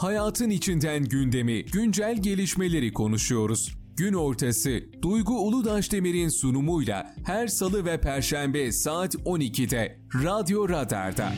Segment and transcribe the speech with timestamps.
[0.00, 3.74] Hayatın içinden gündemi, güncel gelişmeleri konuşuyoruz.
[3.96, 11.32] Gün ortası Duygu Uludaş Demir'in sunumuyla her salı ve perşembe saat 12'de Radyo Radar'da.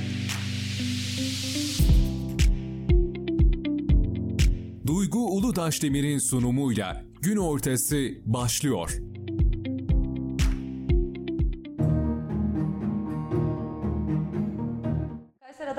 [4.86, 9.07] Duygu Uludaş Demir'in sunumuyla Gün ortası başlıyor.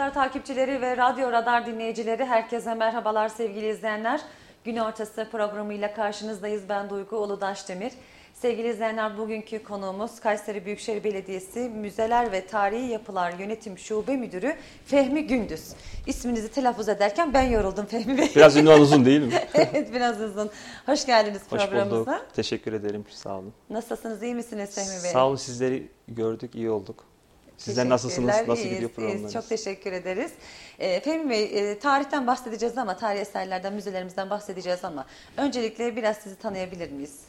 [0.10, 4.22] Radar takipçileri ve Radyo Radar dinleyicileri herkese merhabalar sevgili izleyenler.
[4.64, 6.70] Gün ortası programıyla karşınızdayız.
[6.70, 7.92] Ben Duygu Uludaş Demir.
[8.34, 15.28] Sevgili izleyenler bugünkü konuğumuz Kayseri Büyükşehir Belediyesi Müzeler ve Tarihi Yapılar Yönetim Şube Müdürü Fehmi
[15.28, 15.74] Gündüz.
[16.08, 18.32] İsminizi telaffuz ederken ben yoruldum Fehmi Bey.
[18.36, 19.34] Biraz ünvan uzun değil mi?
[19.54, 20.50] evet biraz uzun.
[20.86, 22.12] Hoş geldiniz Hoş programımıza.
[22.12, 22.26] bulduk.
[22.36, 23.06] Teşekkür ederim.
[23.10, 23.54] Sağ olun.
[23.70, 25.12] Nasılsınız iyi misiniz Fehmi Bey?
[25.12, 27.09] Sağ olun sizleri gördük, iyi olduk.
[27.60, 28.28] Sizler nasılsınız?
[28.28, 29.34] Nasıl iyiyiz, gidiyor programlarınız?
[29.34, 30.32] Çok teşekkür ederiz.
[30.80, 35.06] E, Fehmi Bey, e, tarihten bahsedeceğiz ama, tarih eserlerden, müzelerimizden bahsedeceğiz ama
[35.38, 37.20] öncelikle biraz sizi tanıyabilir miyiz?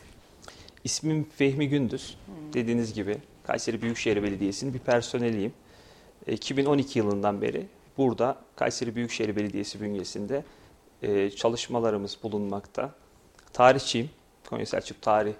[0.84, 2.16] İsmim Fehmi Gündüz.
[2.26, 2.52] Hmm.
[2.52, 5.52] Dediğiniz gibi Kayseri Büyükşehir Belediyesi'nin bir personeliyim.
[6.26, 10.44] E, 2012 yılından beri burada Kayseri Büyükşehir Belediyesi bünyesinde
[11.02, 12.90] e, çalışmalarımız bulunmakta.
[13.52, 14.10] Tarihçiyim.
[14.48, 15.32] Konya Selçuk Tarih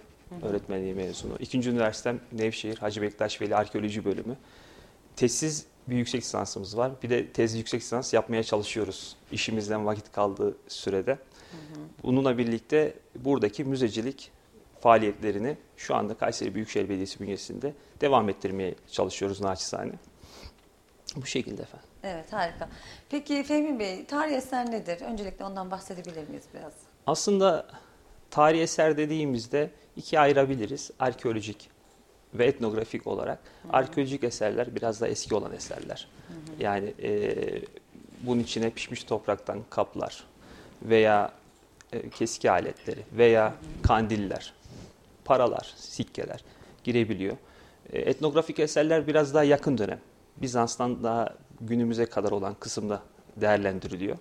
[0.43, 1.37] Öğretmenliği mezunu.
[1.39, 4.37] İkinci üniversitem Nevşehir Hacı Bektaş Veli Arkeoloji Bölümü.
[5.21, 6.93] Tezsiz bir yüksek lisansımız var.
[7.03, 11.19] Bir de tezli yüksek lisans yapmaya çalışıyoruz işimizden vakit kaldığı sürede.
[12.03, 14.31] Bununla birlikte buradaki müzecilik
[14.81, 19.93] faaliyetlerini şu anda Kayseri Büyükşehir Belediyesi bünyesinde devam ettirmeye çalışıyoruz naçizane.
[21.17, 21.89] Bu şekilde efendim.
[22.03, 22.69] Evet harika.
[23.11, 25.01] Peki Fehmi Bey, tarih eser nedir?
[25.01, 26.73] Öncelikle ondan bahsedebilir miyiz biraz?
[27.07, 27.67] Aslında
[28.31, 30.91] tarihi eser dediğimizde ikiye ayırabiliriz.
[30.99, 31.71] Arkeolojik
[32.35, 33.39] ve etnografik olarak.
[33.73, 36.09] Arkeolojik eserler biraz daha eski olan eserler.
[36.59, 37.35] Yani e,
[38.23, 40.25] bunun içine pişmiş topraktan kaplar
[40.83, 41.33] veya
[41.93, 44.53] e, keski aletleri veya kandiller,
[45.25, 46.45] paralar, sikkeler
[46.85, 47.37] girebiliyor.
[47.93, 50.01] E, etnografik eserler biraz daha yakın dönem.
[50.37, 53.03] Bizans'tan daha günümüze kadar olan kısımda
[53.37, 54.17] değerlendiriliyor.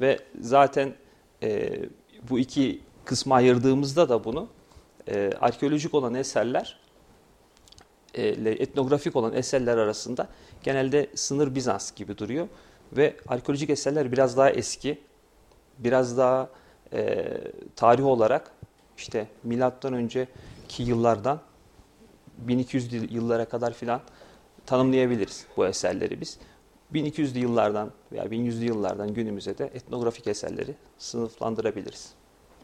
[0.00, 0.94] Ve zaten
[1.42, 1.80] e,
[2.30, 4.48] bu iki kısma ayırdığımızda da bunu
[5.08, 6.78] e, arkeolojik olan eserler
[8.22, 10.28] etnografik olan eserler arasında
[10.62, 12.48] genelde sınır Bizans gibi duruyor.
[12.92, 14.98] Ve arkeolojik eserler biraz daha eski,
[15.78, 16.50] biraz daha
[16.92, 17.26] e,
[17.76, 18.50] tarih olarak
[18.96, 21.40] işte milattan önceki yıllardan
[22.38, 24.00] 1200 yıllara kadar filan
[24.66, 26.38] tanımlayabiliriz bu eserleri biz.
[26.94, 32.15] 1200'lü yıllardan veya 1100'lü yıllardan günümüze de etnografik eserleri sınıflandırabiliriz.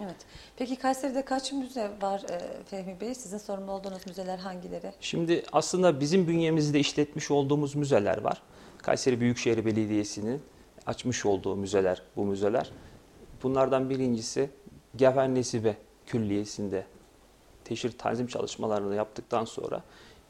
[0.04, 0.16] Evet.
[0.56, 3.14] Peki Kayseri'de kaç müze var e, Fehmi Bey?
[3.14, 4.92] Sizin sorumlu olduğunuz müzeler hangileri?
[5.00, 8.42] Şimdi aslında bizim bünyemizde işletmiş olduğumuz müzeler var.
[8.78, 10.42] Kayseri Büyükşehir Belediyesi'nin
[10.86, 12.70] açmış olduğu müzeler, bu müzeler.
[13.42, 14.50] Bunlardan birincisi
[14.96, 15.76] Gevher Nesibe
[16.06, 16.86] Külliyesi'nde
[17.64, 19.82] teşhir tanzim çalışmalarını yaptıktan sonra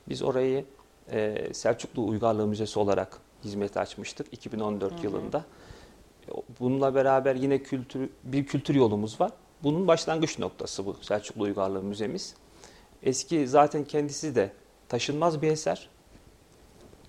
[0.08, 0.64] biz orayı
[1.10, 5.44] e, Selçuklu Uygarlığı Müzesi olarak hizmete açmıştık 2014 yılında.
[6.60, 9.30] Bununla beraber yine kültür, bir kültür yolumuz var.
[9.62, 12.34] Bunun başlangıç noktası bu Selçuklu Uygarlığı Müzemiz.
[13.02, 14.52] Eski zaten kendisi de
[14.88, 15.88] taşınmaz bir eser.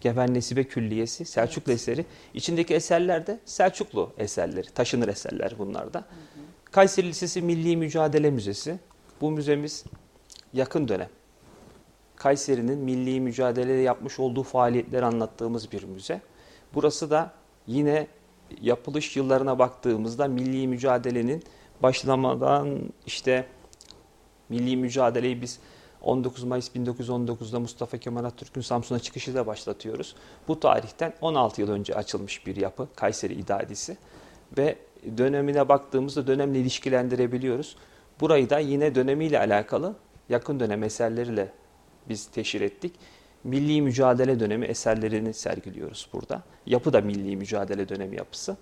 [0.02, 2.06] Geber Nesibe Külliyesi, Selçuklu eseri.
[2.34, 6.06] İçindeki eserler de Selçuklu eserleri, taşınır eserler bunlar da.
[6.72, 8.80] Kayseri Lisesi Milli Mücadele Müzesi.
[9.22, 9.84] Bu müzemiz
[10.54, 11.10] yakın dönem.
[12.16, 16.22] Kayseri'nin milli mücadelede yapmış olduğu faaliyetleri anlattığımız bir müze.
[16.74, 17.34] Burası da
[17.68, 18.08] yine
[18.62, 21.44] yapılış yıllarına baktığımızda milli mücadelenin
[21.84, 23.46] başlamadan işte
[24.50, 25.60] milli mücadeleyi biz
[26.02, 30.16] 19 Mayıs 1919'da Mustafa Kemal Atatürk'ün Samsun'a çıkışıyla başlatıyoruz.
[30.48, 33.98] Bu tarihten 16 yıl önce açılmış bir yapı Kayseri İdadisi
[34.58, 34.76] ve
[35.18, 37.76] dönemine baktığımızda dönemle ilişkilendirebiliyoruz.
[38.20, 39.96] Burayı da yine dönemiyle alakalı
[40.30, 41.52] yakın dönem eserleriyle
[42.10, 42.94] biz teşhir ettik.
[43.44, 46.44] Milli mücadele dönemi eserlerini sergiliyoruz burada.
[46.66, 48.58] Yapı da milli mücadele dönemi yapısı.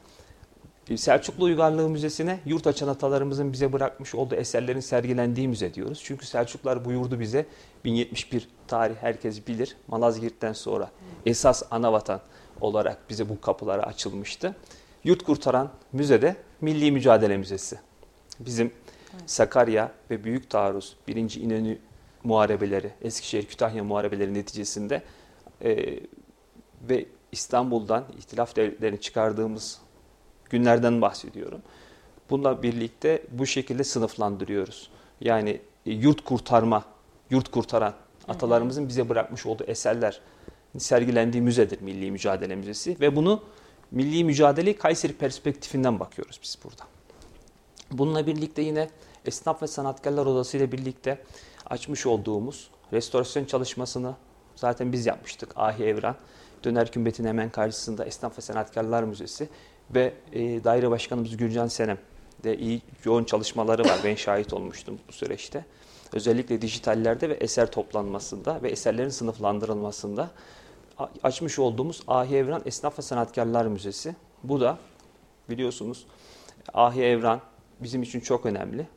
[0.95, 6.01] Selçuklu Uygarlığı Müzesi'ne yurt açan atalarımızın bize bırakmış olduğu eserlerin sergilendiği müze diyoruz.
[6.03, 7.45] Çünkü Selçuklular buyurdu bize
[7.85, 9.75] 1071 tarih herkes bilir.
[9.87, 10.91] Malazgirt'ten sonra
[11.25, 12.21] esas ana vatan
[12.61, 14.55] olarak bize bu kapıları açılmıştı.
[15.03, 17.79] Yurt kurtaran müzede Milli Mücadele Müzesi.
[18.39, 18.71] Bizim
[19.25, 21.15] Sakarya ve Büyük Taarruz 1.
[21.41, 21.77] İnönü
[22.23, 25.01] muharebeleri, Eskişehir Kütahya muharebeleri neticesinde
[25.63, 25.99] e,
[26.89, 29.79] ve İstanbul'dan ihtilaf devletlerini çıkardığımız
[30.51, 31.61] günlerden bahsediyorum.
[32.29, 34.89] Bununla birlikte bu şekilde sınıflandırıyoruz.
[35.21, 36.85] Yani e, yurt kurtarma,
[37.29, 37.93] yurt kurtaran
[38.27, 40.21] atalarımızın bize bırakmış olduğu eserler
[40.77, 43.43] sergilendiği müzedir Milli Mücadele Müzesi ve bunu
[43.91, 46.83] milli mücadeleyi Kayseri perspektifinden bakıyoruz biz burada.
[47.91, 48.89] Bununla birlikte yine
[49.25, 51.23] Esnaf ve Sanatkarlar Odası ile birlikte
[51.65, 54.15] açmış olduğumuz restorasyon çalışmasını
[54.55, 55.53] zaten biz yapmıştık.
[55.55, 56.15] Ahi Evran,
[56.63, 59.49] Döner Kümbet'in hemen karşısında Esnaf ve Sanatkarlar Müzesi
[59.95, 61.97] ve e, daire başkanımız Gürcan Senem
[62.43, 63.99] de iyi yoğun çalışmaları var.
[64.03, 65.65] Ben şahit olmuştum bu süreçte.
[66.13, 70.31] Özellikle dijitallerde ve eser toplanmasında ve eserlerin sınıflandırılmasında
[71.23, 74.15] açmış olduğumuz Ahi Evran Esnaf ve Sanatkarlar Müzesi.
[74.43, 74.77] Bu da
[75.49, 76.05] biliyorsunuz
[76.73, 77.41] Ahi Evran
[77.79, 78.87] bizim için çok önemli.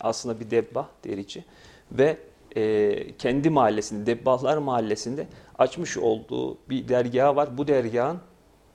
[0.00, 1.44] Aslında bir debba derici
[1.92, 2.18] ve
[2.56, 5.26] e, kendi mahallesinde, Debbahlar Mahallesi'nde
[5.58, 7.58] açmış olduğu bir dergahı var.
[7.58, 8.20] Bu dergahın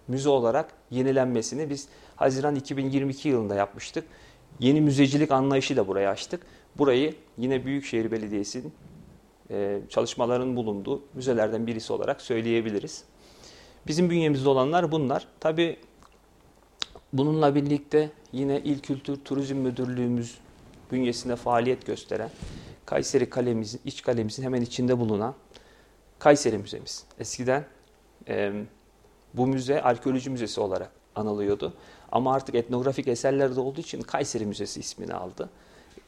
[0.08, 4.04] müze olarak yenilenmesini biz Haziran 2022 yılında yapmıştık.
[4.60, 6.42] Yeni müzecilik anlayışı da buraya açtık.
[6.78, 8.74] Burayı yine Büyükşehir Belediyesi'nin
[9.50, 13.04] e, çalışmaların bulunduğu müzelerden birisi olarak söyleyebiliriz.
[13.88, 15.28] Bizim bünyemizde olanlar bunlar.
[15.40, 15.80] Tabii
[17.14, 20.38] bununla birlikte yine İl Kültür Turizm Müdürlüğümüz
[20.92, 22.30] bünyesinde faaliyet gösteren
[22.86, 25.36] Kayseri kalemizin, iç kalemizin hemen içinde bulunan
[26.20, 27.06] Kayseri Müzemiz.
[27.20, 27.66] Eskiden
[28.28, 28.54] e,
[29.34, 31.74] bu müze arkeoloji müzesi olarak anılıyordu.
[32.12, 35.50] Ama artık etnografik eserlerde olduğu için Kayseri Müzesi ismini aldı.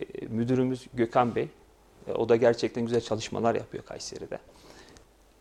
[0.01, 1.49] E, müdürümüz Gökhan Bey,
[2.07, 4.39] e, o da gerçekten güzel çalışmalar yapıyor Kayseri'de.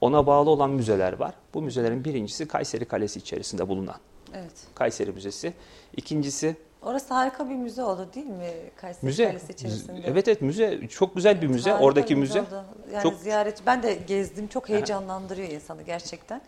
[0.00, 1.34] Ona bağlı olan müzeler var.
[1.54, 3.96] Bu müzelerin birincisi Kayseri Kalesi içerisinde bulunan
[4.34, 4.52] Evet.
[4.74, 5.54] Kayseri Müzesi.
[5.96, 9.24] İkincisi Orası harika bir müze oldu değil mi Kayseri müze.
[9.24, 10.00] Kalesi içerisinde?
[10.04, 11.70] Evet evet müze çok güzel bir müze.
[11.70, 12.40] Harika Oradaki bir müze.
[12.40, 12.64] oldu.
[12.92, 14.46] Yani çok- ziyaret ben de gezdim.
[14.48, 16.42] Çok heyecanlandırıyor insanı gerçekten.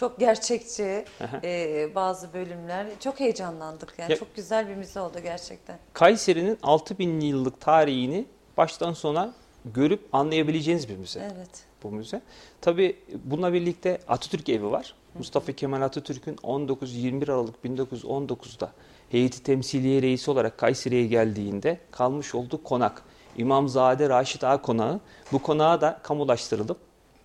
[0.00, 1.04] Çok gerçekçi
[1.44, 2.86] e, bazı bölümler.
[3.00, 3.94] Çok heyecanlandık.
[3.98, 5.78] Yani Ya- çok güzel bir müze oldu gerçekten.
[5.92, 8.26] Kayseri'nin 6000 yıllık tarihini
[8.56, 9.32] baştan sona
[9.64, 11.30] görüp anlayabileceğiniz bir müze.
[11.34, 11.64] Evet.
[11.82, 12.22] bu müze.
[12.60, 14.94] Tabii bununla birlikte Atatürk evi var.
[15.14, 18.72] Mustafa Kemal Atatürk'ün 19-21 Aralık 1919'da
[19.10, 23.02] heyeti temsiliye reisi olarak Kayseri'ye geldiğinde kalmış olduğu konak.
[23.36, 25.00] İmamzade Raşit Ağa Konağı.
[25.32, 26.78] Bu konağı da kamulaştırılıp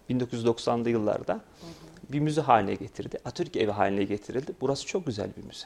[0.10, 1.40] 1990'lı yıllarda
[2.10, 3.18] bir müze haline getirdi.
[3.26, 4.52] Atatürk evi haline getirildi.
[4.62, 5.66] Burası çok güzel bir müze.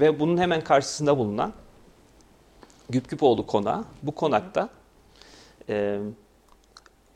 [0.00, 1.52] Ve bunun hemen karşısında bulunan
[2.90, 3.84] Güpküpoğlu Konağı.
[4.02, 4.68] Bu konakta
[5.68, 5.98] e,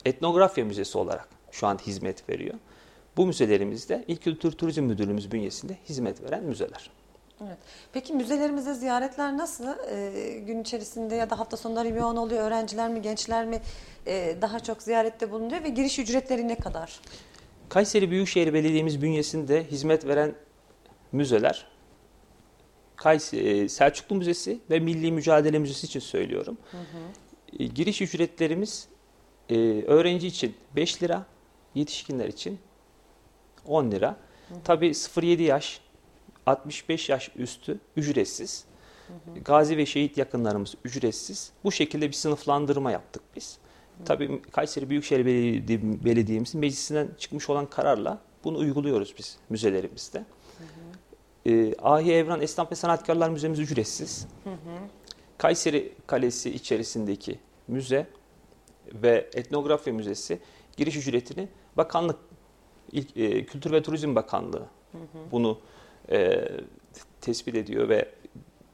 [0.04, 2.54] etnografya müzesi olarak şu an hizmet veriyor.
[3.16, 6.90] Bu müzelerimizde İl Kültür Turizm Müdürlüğümüz bünyesinde hizmet veren müzeler.
[7.46, 7.58] Evet.
[7.92, 9.66] Peki müzelerimizde ziyaretler nasıl?
[9.90, 12.44] Ee, gün içerisinde ya da hafta sonları yoğun oluyor.
[12.44, 13.60] Öğrenciler mi, gençler mi
[14.06, 17.00] e, daha çok ziyarette bulunuyor ve giriş ücretleri ne kadar?
[17.72, 20.34] Kayseri Büyükşehir Belediye'miz bünyesinde hizmet veren
[21.12, 21.66] müzeler
[22.96, 26.58] Kayseri, Selçuklu Müzesi ve Milli Mücadele Müzesi için söylüyorum.
[27.58, 28.88] E, Giriş ücretlerimiz
[29.48, 31.26] e, öğrenci için 5 lira,
[31.74, 32.58] yetişkinler için
[33.66, 34.16] 10 lira.
[34.64, 35.80] Tabii 0-7 yaş,
[36.46, 38.64] 65 yaş üstü ücretsiz.
[39.44, 41.52] Gazi ve şehit yakınlarımız ücretsiz.
[41.64, 43.58] Bu şekilde bir sınıflandırma yaptık biz.
[44.04, 50.24] Tabii Kayseri Büyükşehir Belediye- Belediye'mizin meclisinden çıkmış olan kararla bunu uyguluyoruz biz müzelerimizde.
[51.46, 54.26] Ee, Ahi Evran Esnaf ve Sanatkarlar Müzemiz ücretsiz.
[55.38, 58.06] Kayseri Kalesi içerisindeki müze
[58.94, 60.38] ve etnografya müzesi
[60.76, 62.16] giriş ücretini bakanlık
[62.92, 64.66] İlk- e, Kültür ve Turizm Bakanlığı
[65.32, 65.58] bunu
[66.10, 66.48] e,
[67.20, 68.08] tespit ediyor ve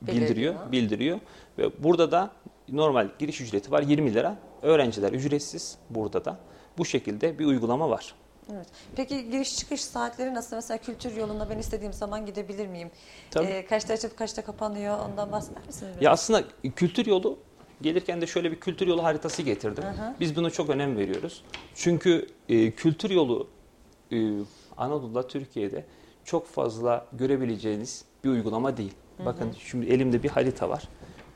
[0.02, 1.20] bildiriyor, bildiriyor
[1.58, 2.32] ve burada da
[2.68, 4.38] normal giriş ücreti var 20 lira.
[4.62, 6.36] Öğrenciler ücretsiz burada da.
[6.78, 8.14] Bu şekilde bir uygulama var.
[8.52, 8.66] Evet.
[8.96, 10.56] Peki giriş çıkış saatleri nasıl?
[10.56, 12.90] Mesela kültür yoluna ben istediğim zaman gidebilir miyim?
[13.30, 13.46] Tabii.
[13.46, 14.98] Ee, kaçta açıp kaçta kapanıyor?
[14.98, 15.92] Ondan bahseder misiniz?
[15.92, 16.02] biraz?
[16.02, 16.44] Ya aslında
[16.76, 17.38] kültür yolu
[17.82, 19.84] gelirken de şöyle bir kültür yolu haritası getirdim.
[19.84, 20.14] Aha.
[20.20, 21.44] Biz buna çok önem veriyoruz.
[21.74, 23.48] Çünkü e, kültür yolu
[24.12, 24.16] e,
[24.76, 25.84] Anadolu'da, Türkiye'de
[26.24, 28.94] çok fazla görebileceğiniz bir uygulama değil.
[29.24, 30.88] Bakın şimdi elimde bir harita var.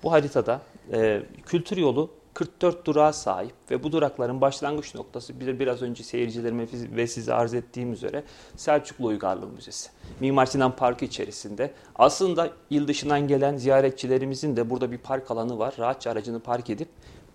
[0.02, 0.60] Bu haritada
[0.92, 6.66] e, kültür yolu 44 durağa sahip ve bu durakların başlangıç noktası bir, biraz önce seyircilerime
[6.72, 8.24] ve size arz ettiğim üzere
[8.56, 9.90] Selçuklu Uygarlığı Müzesi.
[10.20, 11.72] Mimar Sinan Parkı içerisinde.
[11.96, 15.74] Aslında il dışından gelen ziyaretçilerimizin de burada bir park alanı var.
[15.78, 16.88] Rahatça aracını park edip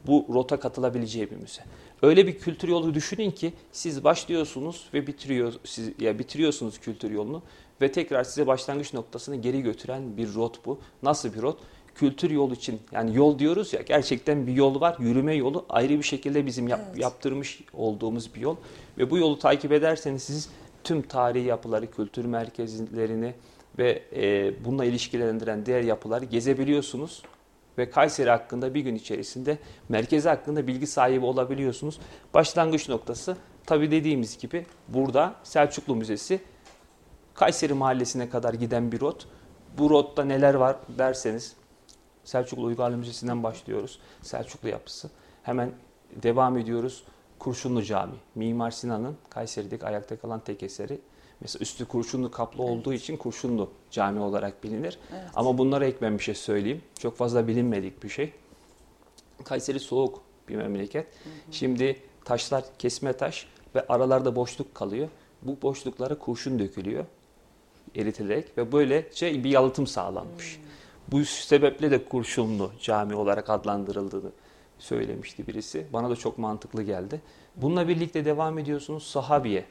[0.07, 1.61] bu rota katılabileceği bir müze.
[2.01, 7.41] Öyle bir kültür yolu düşünün ki siz başlıyorsunuz ve bitiriyor siz ya bitiriyorsunuz kültür yolunu
[7.81, 10.79] ve tekrar size başlangıç noktasını geri götüren bir rot bu.
[11.03, 11.59] Nasıl bir rot?
[11.97, 14.95] Kültür yolu için yani yol diyoruz ya gerçekten bir yol var.
[14.99, 16.99] Yürüme yolu ayrı bir şekilde bizim yap- Evet.
[17.01, 18.55] yaptırmış olduğumuz bir yol
[18.97, 20.49] ve bu yolu takip ederseniz siz
[20.83, 23.33] tüm tarihi yapıları, kültür merkezlerini
[23.77, 27.23] ve e, bununla ilişkilendiren diğer yapıları gezebiliyorsunuz
[27.77, 29.57] ve Kayseri hakkında bir gün içerisinde
[29.89, 31.99] merkezi hakkında bilgi sahibi olabiliyorsunuz.
[32.33, 36.39] Başlangıç noktası tabi dediğimiz gibi burada Selçuklu Müzesi
[37.33, 39.27] Kayseri Mahallesi'ne kadar giden bir rot.
[39.77, 41.55] Bu rotta neler var derseniz
[42.27, 43.99] Selçuklu Uygarlık Müzesi'nden başlıyoruz.
[44.21, 45.09] Selçuklu yapısı.
[45.43, 45.71] Hemen
[46.23, 47.03] devam ediyoruz.
[47.39, 48.15] Kurşunlu Cami.
[48.35, 50.99] Mimar Sinan'ın Kayseri'deki ayakta kalan tek eseri.
[51.41, 52.71] Mesela üstü kurşunlu kaplı Evet.
[52.71, 54.99] olduğu için Kurşunlu Cami olarak bilinir.
[55.11, 55.29] Evet.
[55.35, 56.81] Ama bunlara ek ben bir şey söyleyeyim.
[56.99, 58.33] Çok fazla bilinmedik bir şey.
[59.43, 61.07] Kayseri soğuk bir memleket.
[61.51, 65.07] Şimdi taşlar kesme taş ve aralarda boşluk kalıyor.
[65.41, 67.05] Bu boşluklara kurşun dökülüyor
[67.95, 70.59] eritilerek ve böylece bir yalıtım sağlanmış.
[71.11, 74.31] Bu sebeple de kurşunlu cami olarak adlandırıldığını
[74.79, 75.87] söylemişti birisi.
[75.93, 77.21] Bana da çok mantıklı geldi.
[77.55, 79.65] Bununla birlikte devam ediyorsunuz Sahabiye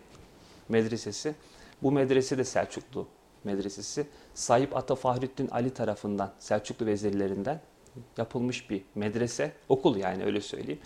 [0.68, 1.34] Medresesi.
[1.82, 3.06] Bu medrese de Selçuklu
[3.44, 4.06] medresesi.
[4.34, 7.60] Sahip Ata Fahrettin Ali tarafından Selçuklu vezirlerinden
[8.16, 9.52] yapılmış bir medrese.
[9.68, 10.80] Okul yani öyle söyleyeyim.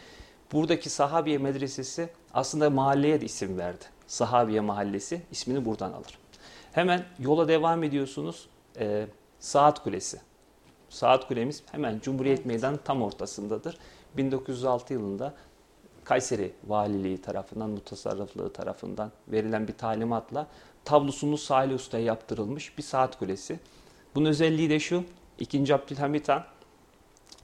[0.52, 3.85] Buradaki Sahabiye Medresesi aslında mahalleye de isim verdi.
[4.07, 6.19] Sahabiye Mahallesi ismini buradan alır.
[6.73, 8.49] Hemen yola devam ediyorsunuz.
[8.78, 9.07] Ee,
[9.40, 10.30] Saat Kulesi.
[10.91, 13.79] Saat Kulemiz hemen Cumhuriyet Meydanı tam ortasındadır.
[14.17, 15.35] 1906 yılında
[16.05, 20.47] Kayseri Valiliği tarafından, mutasarrıflığı tarafından verilen bir talimatla
[20.85, 23.61] tablosunu Salih Usta'ya yaptırılmış bir saat kulesi.
[24.15, 25.05] Bunun özelliği de şu,
[25.39, 25.75] 2.
[25.75, 26.45] Abdülhamit Han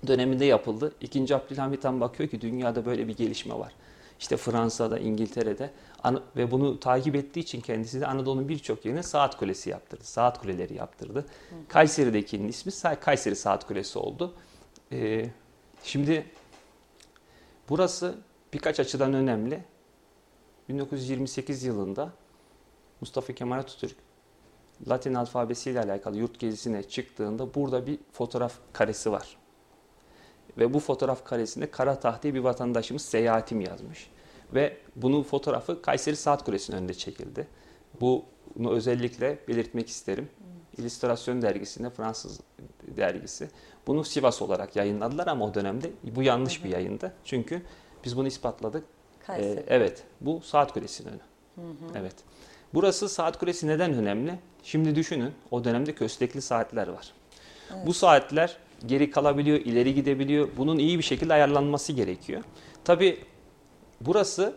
[0.06, 0.92] döneminde yapıldı.
[1.00, 1.36] 2.
[1.36, 3.72] Abdülhamit Han bakıyor ki dünyada böyle bir gelişme var.
[4.20, 5.70] İşte Fransa'da, İngiltere'de
[6.36, 10.04] ve bunu takip ettiği için kendisi de Anadolu'nun birçok yerine saat kulesi yaptırdı.
[10.04, 11.26] Saat kuleleri yaptırdı.
[11.68, 14.34] Kayseri'dekinin ismi Kayseri Saat Kulesi oldu.
[14.92, 15.30] Ee,
[15.82, 16.26] şimdi
[17.68, 18.14] burası
[18.52, 19.64] birkaç açıdan önemli.
[20.68, 22.12] 1928 yılında
[23.00, 23.96] Mustafa Kemal Atatürk
[24.88, 29.36] Latin alfabesiyle alakalı yurt gezisine çıktığında burada bir fotoğraf karesi var.
[30.58, 34.10] Ve bu fotoğraf karesinde kara tahtaya bir vatandaşımız seyahatim yazmış.
[34.54, 37.46] Ve bunun fotoğrafı Kayseri Saat Kulesi'nin önünde çekildi.
[38.00, 40.28] Bunu özellikle belirtmek isterim.
[40.78, 42.40] İllüstrasyon dergisinde Fransız
[42.96, 43.48] dergisi.
[43.86, 47.12] Bunu Sivas olarak yayınladılar ama o dönemde bu yanlış bir yayındı.
[47.24, 47.62] Çünkü
[48.04, 48.84] biz bunu ispatladık.
[49.26, 49.60] Kayseri.
[49.60, 51.20] Ee, evet, bu Saat Kulesi'nin önü.
[51.94, 52.14] Evet.
[52.74, 54.38] Burası Saat Kulesi neden önemli?
[54.62, 57.12] Şimdi düşünün, o dönemde köstekli saatler var.
[57.86, 60.48] Bu saatler geri kalabiliyor, ileri gidebiliyor.
[60.56, 62.42] Bunun iyi bir şekilde ayarlanması gerekiyor.
[62.84, 63.18] Tabii
[64.00, 64.54] burası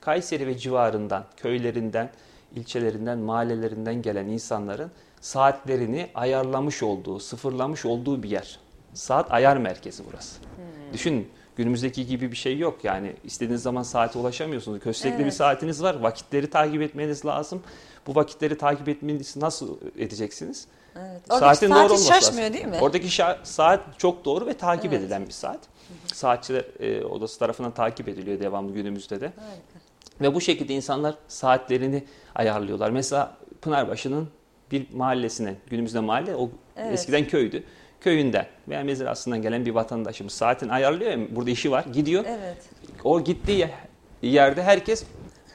[0.00, 2.10] Kayseri ve civarından, köylerinden,
[2.54, 4.90] ilçelerinden, mahallelerinden gelen insanların
[5.20, 8.58] saatlerini ayarlamış olduğu, sıfırlamış olduğu bir yer.
[8.94, 10.40] Saat ayar merkezi burası.
[10.92, 14.80] Düşünün günümüzdeki gibi bir şey yok yani istediğiniz zaman saate ulaşamıyorsunuz.
[14.80, 15.34] Köstekli bir Evet.
[15.34, 17.62] saatiniz var, vakitleri takip etmeniz lazım.
[18.06, 20.66] Bu vakitleri takip etmenizi nasıl edeceksiniz?
[20.96, 21.20] Evet.
[21.30, 22.54] Oradaki Saatin saat doğru olması şaşmıyor lazım.
[22.54, 22.78] değil mi?
[22.80, 25.02] Oradaki şa- saat çok doğru ve takip Evet.
[25.02, 25.58] edilen bir saat.
[26.14, 29.26] Saatçiler e, odası tarafından takip ediliyor devamlı günümüzde de.
[29.26, 29.78] Harika.
[30.20, 32.90] Ve bu şekilde insanlar saatlerini ayarlıyorlar.
[32.90, 34.28] Mesela Pınarbaşı'nın
[34.72, 36.92] bir mahallesine, günümüzde mahalle, o Evet.
[36.94, 37.64] eskiden köydü.
[38.00, 42.24] Köyünden veya mezrasından gelen bir vatandaşımız saatini ayarlıyor ya, burada işi var, gidiyor.
[42.28, 42.56] Evet.
[43.04, 43.70] O gittiği ye-
[44.22, 45.04] yerde herkes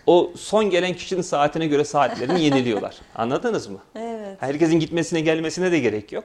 [0.06, 2.96] o son gelen kişinin saatine göre saatlerini yeniliyorlar.
[3.16, 3.78] Anladınız mı?
[3.96, 4.17] Evet.
[4.40, 6.24] Herkesin gitmesine gelmesine de gerek yok.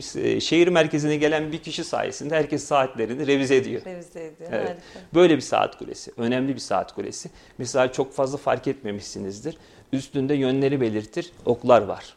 [0.00, 3.84] S- Şehir merkezine gelen bir kişi sayesinde herkes saatlerini revize ediyor.
[3.84, 4.50] Revize ediyor.
[4.52, 4.68] Evet.
[4.68, 5.06] Harika.
[5.14, 7.30] Böyle bir saat kulesi, önemli bir saat kulesi.
[7.58, 9.56] Mesela çok fazla fark etmemişsinizdir.
[9.92, 12.16] Üstünde yönleri belirtir, oklar var.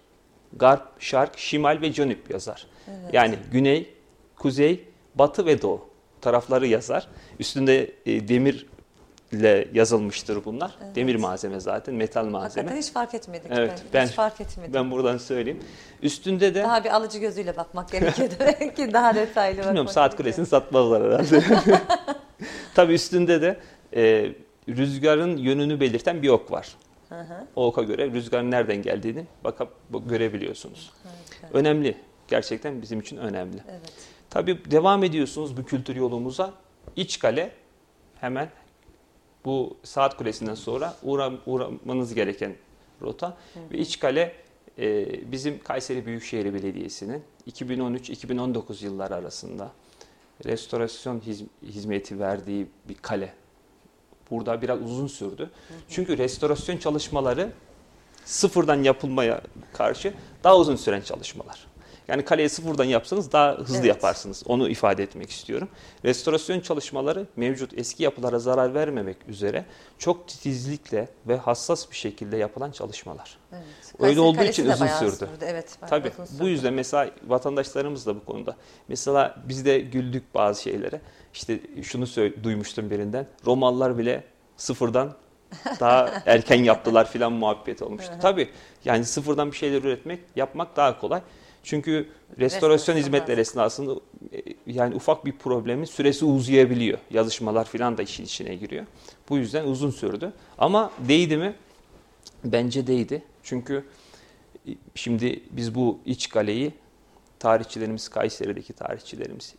[0.53, 2.67] Garp, şark, şimal ve cönüp yazar.
[2.87, 3.13] Evet.
[3.13, 3.89] Yani güney,
[4.35, 4.83] kuzey,
[5.15, 5.89] batı ve doğu
[6.21, 7.07] tarafları yazar.
[7.39, 8.29] Üstünde e,
[9.31, 10.75] demirle yazılmıştır bunlar.
[10.83, 10.95] Evet.
[10.95, 12.41] Demir malzeme zaten, metal malzeme.
[12.63, 13.51] Hakikaten hiç fark etmedik.
[13.51, 14.01] Evet, ben.
[14.01, 14.73] ben- Hiç fark etmedim.
[14.73, 15.59] Ben buradan söyleyeyim.
[16.01, 20.15] Üstünde de Daha bir alıcı gözüyle bakmak gerekiyor demek ki daha detaylı bakmak Bilmiyorum saat
[20.17, 21.43] kulesini satmazlar herhalde.
[22.75, 23.59] Tabii üstünde de
[23.95, 24.31] e,
[24.69, 26.75] rüzgarın yönünü belirten bir ok var.
[27.09, 27.47] Hı hı.
[27.55, 29.69] O oka göre rüzgarın nereden geldiğini bakıp
[30.09, 30.91] görebiliyorsunuz.
[31.03, 31.57] Harika.
[31.57, 31.97] Önemli.
[32.27, 33.57] Gerçekten bizim için önemli.
[33.69, 33.81] Evet.
[34.29, 36.53] Tabii devam ediyorsunuz bu kültür yolumuza.
[36.95, 37.51] İç kale
[38.21, 38.49] hemen
[39.45, 42.55] bu saat kulesinden sonra uğra, uğramanız gereken
[43.01, 43.37] rota.
[43.71, 44.35] Ve iç kale
[44.79, 49.71] e, bizim Kayseri Büyükşehir Belediyesi'nin 2013-2019 yılları arasında
[50.45, 53.33] restorasyon hiz- hizmeti verdiği bir kale.
[54.31, 55.49] Burada biraz uzun sürdü.
[55.89, 57.51] Çünkü restorasyon çalışmaları
[58.25, 59.41] sıfırdan yapılmaya
[59.73, 61.64] karşı daha uzun süren çalışmalar.
[62.07, 63.85] Yani kaleyi sıfırdan yapsanız daha hızlı Evet.
[63.85, 64.43] yaparsınız.
[64.45, 65.69] Onu ifade etmek istiyorum.
[66.05, 69.65] Restorasyon çalışmaları mevcut eski yapılara zarar vermemek üzere
[69.97, 73.37] çok titizlikle ve hassas bir şekilde yapılan çalışmalar.
[73.53, 73.63] evet.
[73.93, 75.29] Öyle Kayseri olduğu Kalesi için uzun bayağı sürdü.
[75.41, 75.77] Evet.
[75.89, 76.39] Tabii uzun sürdü.
[76.43, 78.55] bu yüzden mesela vatandaşlarımız da bu konuda.
[78.87, 81.01] Mesela biz de güldük bazı şeylere.
[81.33, 82.05] İşte şunu
[82.43, 83.27] duymuştum birinden.
[83.45, 84.23] Romalılar bile
[84.57, 85.13] sıfırdan
[85.79, 88.13] daha erken yaptılar filan muhabbet olmuştu.
[88.21, 88.49] Tabii
[88.85, 91.21] yani sıfırdan bir şeyler üretmek, yapmak daha kolay.
[91.65, 93.99] Çünkü restorasyon hizmetleri esnasında
[94.33, 96.97] e, yani ufak bir problemin süresi uzayabiliyor.
[97.11, 98.85] Yazışmalar filan da işin içine giriyor.
[99.29, 100.33] Bu yüzden uzun sürdü.
[100.57, 101.55] Ama değdi mi?
[102.43, 103.23] Bence değdi.
[103.43, 103.85] Çünkü
[104.67, 106.73] e, şimdi biz bu iç kaleyi
[107.39, 109.55] tarihçilerimiz, Kayseri'deki tarihçilerimiz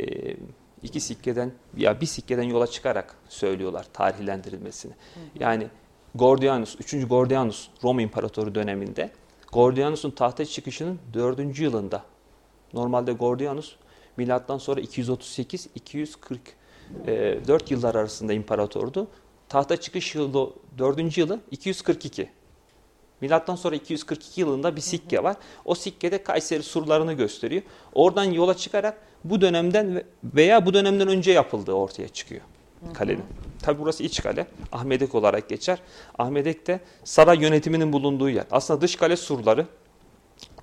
[0.00, 0.36] e,
[0.82, 4.92] iki sikkeden ya bir sikkeden yola çıkarak söylüyorlar tarihlendirilmesini.
[5.40, 5.66] Yani
[6.14, 7.08] Gordianus, 3.
[7.08, 9.10] Gordianus Roma İmparatoru döneminde
[9.52, 11.58] Gordianus'un tahta çıkışının 4.
[11.58, 12.02] yılında
[12.72, 13.76] normalde Gordianus
[14.16, 19.06] milattan sonra 238 244 yıllar arasında imparatordu.
[19.48, 21.18] Tahta çıkış yılı 4.
[21.18, 22.30] yılı 242.
[23.20, 25.36] Milattan sonra 242 yılında bir sikke var.
[25.64, 27.62] O sikkede Kayseri surlarını gösteriyor.
[27.94, 32.42] Oradan yola çıkarak bu dönemden ve- veya bu dönemden önce yapıldığı ortaya çıkıyor
[32.94, 33.24] kalenin.
[33.62, 34.46] Tabi burası iç kale.
[34.72, 35.78] Ahmedek olarak geçer.
[36.18, 38.44] Ahmedek de saray yönetiminin bulunduğu yer.
[38.50, 39.66] Aslında dış kale surları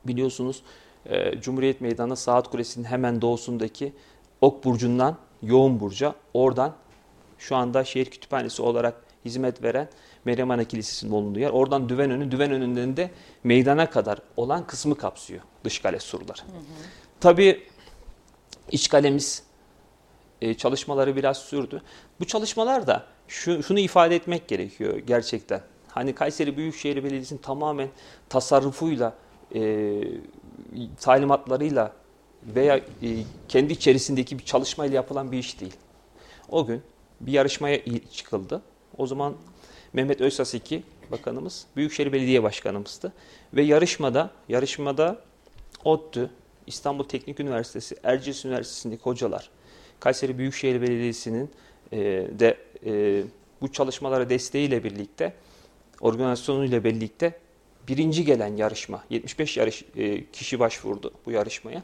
[0.06, 0.64] biliyorsunuz
[1.06, 3.94] e, Cumhuriyet Meydanı Saat Kulesi'nin hemen doğusundaki
[4.42, 6.76] Ok Burcu'ndan Yoğun Burcu'ya oradan
[7.38, 9.90] şu anda şehir kütüphanesi olarak hizmet veren
[10.26, 11.50] Meryem Ana Kilisesi'nin bulunduğu yer.
[11.50, 13.12] Oradan düven önü, düven önünden de
[13.44, 16.42] meydana kadar olan kısmı kapsıyor dış kale surları.
[17.20, 17.68] Tabii
[18.72, 19.44] iç kalemiz
[20.42, 21.82] e, çalışmaları biraz sürdü.
[22.20, 25.62] Bu çalışmalar da şu, şunu ifade etmek gerekiyor gerçekten.
[25.88, 27.90] Hani Kayseri Büyükşehir Belediyesi'nin tamamen
[28.30, 29.14] tasarrufuyla,
[29.56, 30.02] e,
[31.02, 31.94] talimatlarıyla
[32.44, 32.84] veya e,
[33.48, 35.76] kendi içerisindeki bir çalışmayla yapılan bir iş değil.
[36.50, 36.82] O gün
[37.22, 37.80] bir yarışmaya
[38.12, 38.62] çıkıldı.
[38.98, 39.36] O zaman
[39.94, 43.14] Mehmet Özsaseki bakanımız Büyükşehir Belediye Başkanımızdı.
[43.54, 45.22] Ve yarışmada, yarışmada
[45.84, 46.30] ODTÜ,
[46.68, 49.50] İstanbul Teknik Üniversitesi, Erciyes Üniversitesi'ndeki hocalar,
[50.00, 51.50] Kayseri Büyükşehir Belediyesi'nin
[51.92, 51.98] e,
[52.40, 53.24] de e,
[53.62, 55.34] bu çalışmalara desteğiyle birlikte,
[56.02, 57.40] organizasyonuyla birlikte
[57.88, 61.84] birinci gelen yarışma, 75 yarış e, kişi başvurdu bu yarışmaya.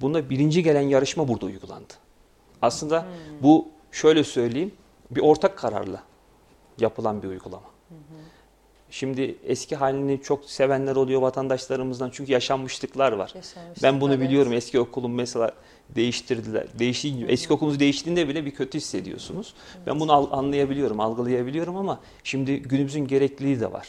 [0.00, 1.92] Bunda birinci gelen yarışma burada uygulandı.
[2.62, 3.06] Aslında
[3.42, 4.72] bu şöyle söyleyeyim,
[5.10, 6.02] bir ortak kararla
[6.78, 7.70] yapılan bir uygulama.
[8.94, 13.32] Şimdi eski halini çok sevenler oluyor vatandaşlarımızdan çünkü yaşanmışlıklar var.
[13.34, 14.28] Yaşanmışlık, Ben bunu evet.
[14.28, 14.52] biliyorum.
[14.52, 15.52] Eski okulum mesela
[15.88, 16.66] değiştirdiler.
[16.78, 19.54] Değişti, eski okulunuz değiştiğinde bile bir kötü hissediyorsunuz.
[19.86, 23.88] Ben bunu anlayabiliyorum, algılayabiliyorum ama şimdi günümüzün gerekliliği de var.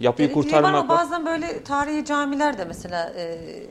[0.00, 3.22] Yapıyı var kurtarmak bazen böyle tarihi camiler de mesela e,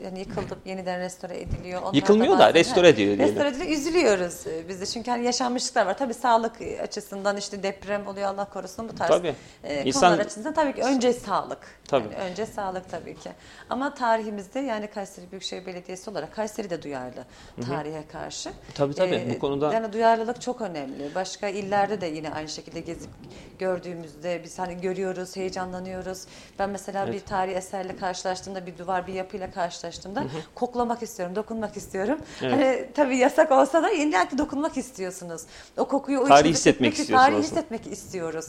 [0.04, 1.82] yani yıkılıp yeniden restore ediliyor.
[1.82, 3.34] Onlar Yıkılmıyor da bazen- restore Ha, ediliyor diyelim.
[3.34, 3.78] Restore ediliyor.
[3.78, 5.98] Üzülüyoruz e, biz de çünkü hani yaşanmışlıklar var.
[5.98, 9.34] Tabii sağlık açısından işte deprem oluyor Allah korusun bu tarz Tabii.
[9.64, 11.58] e, İnsan- konular açısından tabii ki önce sağlık.
[11.88, 12.04] Tabii.
[12.04, 13.30] Yani önce sağlık tabii ki.
[13.70, 17.24] Ama tarihimizde yani Kayseri Büyükşehir Belediyesi olarak Kayseri de duyarlı
[17.68, 18.48] tarihe karşı.
[18.48, 19.32] E, Tabii, tabii.
[19.34, 21.14] Bu konuda- Yani duyarlılık çok önemli.
[21.14, 23.10] Başka illerde de yine aynı şekilde gezip
[23.58, 26.19] gördüğümüzde biz hani görüyoruz, heyecanlanıyoruz.
[26.58, 27.26] Ben mesela bir Evet.
[27.26, 32.18] tarihi eserle karşılaştığımda, bir duvar, bir yapıyla karşılaştığımda koklamak istiyorum, dokunmak istiyorum.
[32.42, 32.52] Evet.
[32.52, 35.42] Hani tabii yasak olsa da illa ki dokunmak istiyorsunuz.
[35.76, 38.46] O kokuyu, o Tarihi hissetmek hissetmek- istiyorsun Tarihi hissetmek istiyoruz.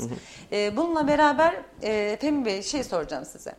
[0.51, 3.53] Ee, bununla beraber e, Fehmi Bey şey soracağım size.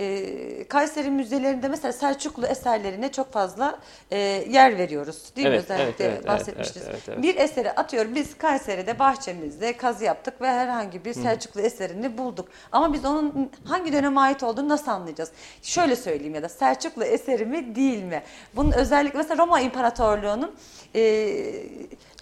[0.00, 3.78] Ee, Kayseri müzelerinde mesela Selçuklu eserlerine çok fazla
[4.10, 5.32] e, yer veriyoruz.
[5.36, 5.54] Değil mi?
[5.54, 6.86] Evet, Özellikle evet, evet, bahsetmiştiniz.
[6.86, 7.22] evet, evet, evet.
[7.22, 12.48] Bir eseri atıyorum biz Kayseri'de bahçemizde kazı yaptık ve herhangi bir Selçuklu eserini bulduk.
[12.72, 15.30] Ama biz onun hangi döneme ait olduğunu nasıl anlayacağız?
[15.62, 18.22] Şöyle söyleyeyim ya da Selçuklu eseri mi değil mi?
[18.56, 20.54] Bunun özellikle mesela Roma İmparatorluğu'nun
[20.94, 21.26] e,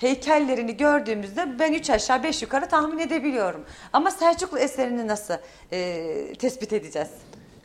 [0.01, 3.64] heykellerini gördüğümüzde ben üç aşağı beş yukarı tahmin edebiliyorum.
[3.93, 5.35] Ama Selçuklu eserini nasıl
[5.73, 7.09] e, tespit edeceğiz?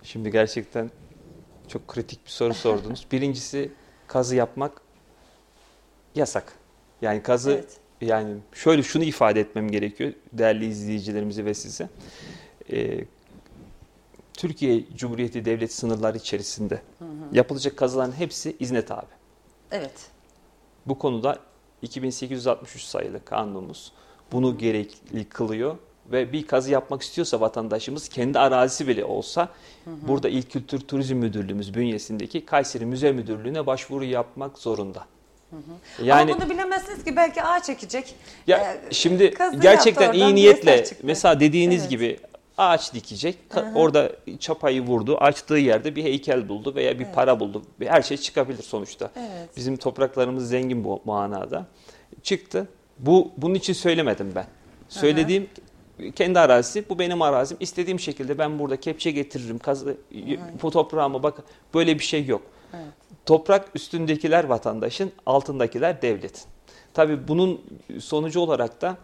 [0.03, 0.91] Şimdi gerçekten
[1.67, 3.07] çok kritik bir soru sordunuz.
[3.11, 3.71] Birincisi
[4.07, 4.81] kazı yapmak
[6.15, 6.53] yasak.
[7.01, 7.77] Yani kazı Evet.
[8.01, 11.89] yani şöyle şunu ifade etmem gerekiyor değerli izleyicilerimize ve size.
[12.71, 13.05] Ee,
[14.33, 16.81] Türkiye Cumhuriyeti Devleti sınırları içerisinde
[17.31, 19.05] yapılacak kazıların hepsi izne tabi.
[19.71, 20.07] Evet.
[20.85, 21.39] Bu konuda
[21.81, 23.91] 2863 sayılı kanunumuz
[24.31, 25.77] bunu gerekli kılıyor
[26.11, 29.49] ve bir kazı yapmak istiyorsa vatandaşımız kendi arazisi bile olsa
[29.85, 35.05] burada İl Kültür Turizm Müdürlüğümüz bünyesindeki Kayseri Müze Müdürlüğü'ne başvuru yapmak zorunda.
[36.03, 38.15] Yani Ama bunu bilemezsiniz ki belki ağaç çekecek.
[38.47, 41.89] ya Ee, şimdi gerçekten iyi niyetle mesela dediğiniz Evet.
[41.89, 42.19] gibi
[42.57, 43.37] ağaç dikecek.
[43.51, 45.17] Ka- Orada çapayı vurdu.
[45.17, 47.61] Açtığı yerde bir heykel buldu veya bir para buldu.
[47.83, 49.11] Her şey çıkabilir sonuçta.
[49.15, 49.49] Evet.
[49.57, 51.65] Bizim topraklarımız zengin bu manada.
[52.23, 52.67] Çıktı.
[52.99, 54.45] Bu bunun için söylemedim ben.
[54.89, 55.47] Söylediğim
[56.15, 57.57] kendi arazisi, bu benim arazim.
[57.59, 59.97] İstediğim şekilde ben burada kepçe getiririm, kazı,
[60.61, 61.43] bu toprağıma bak.
[61.73, 62.41] Böyle bir şey yok.
[62.73, 62.85] Evet.
[63.25, 66.43] Toprak üstündekiler vatandaşın, altındakiler devletin.
[66.93, 67.61] Tabii bunun
[67.99, 68.97] sonucu olarak da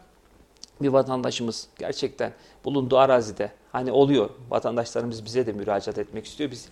[0.81, 2.33] bir vatandaşımız gerçekten
[2.65, 6.51] bulunduğu arazide hani oluyor vatandaşlarımız bize de müracaat etmek istiyor.
[6.51, 6.69] Biz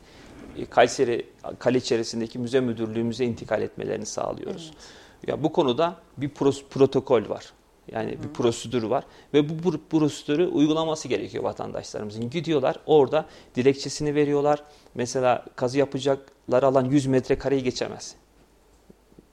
[0.57, 1.25] e, Kayseri
[1.59, 4.71] kale içerisindeki müze müdürlüğümüze intikal etmelerini sağlıyoruz.
[4.73, 5.29] Evet.
[5.29, 6.29] Ya bu konuda bir
[6.69, 7.53] protokol var.
[7.91, 8.23] Yani Hı.
[8.23, 12.29] bir prosedür var ve bu, bu prosedürü uygulaması gerekiyor vatandaşlarımızın.
[12.29, 14.63] Gidiyorlar orada dilekçesini veriyorlar.
[14.95, 18.15] Mesela kazı yapacaklar alan 100 metrekareyi geçemez.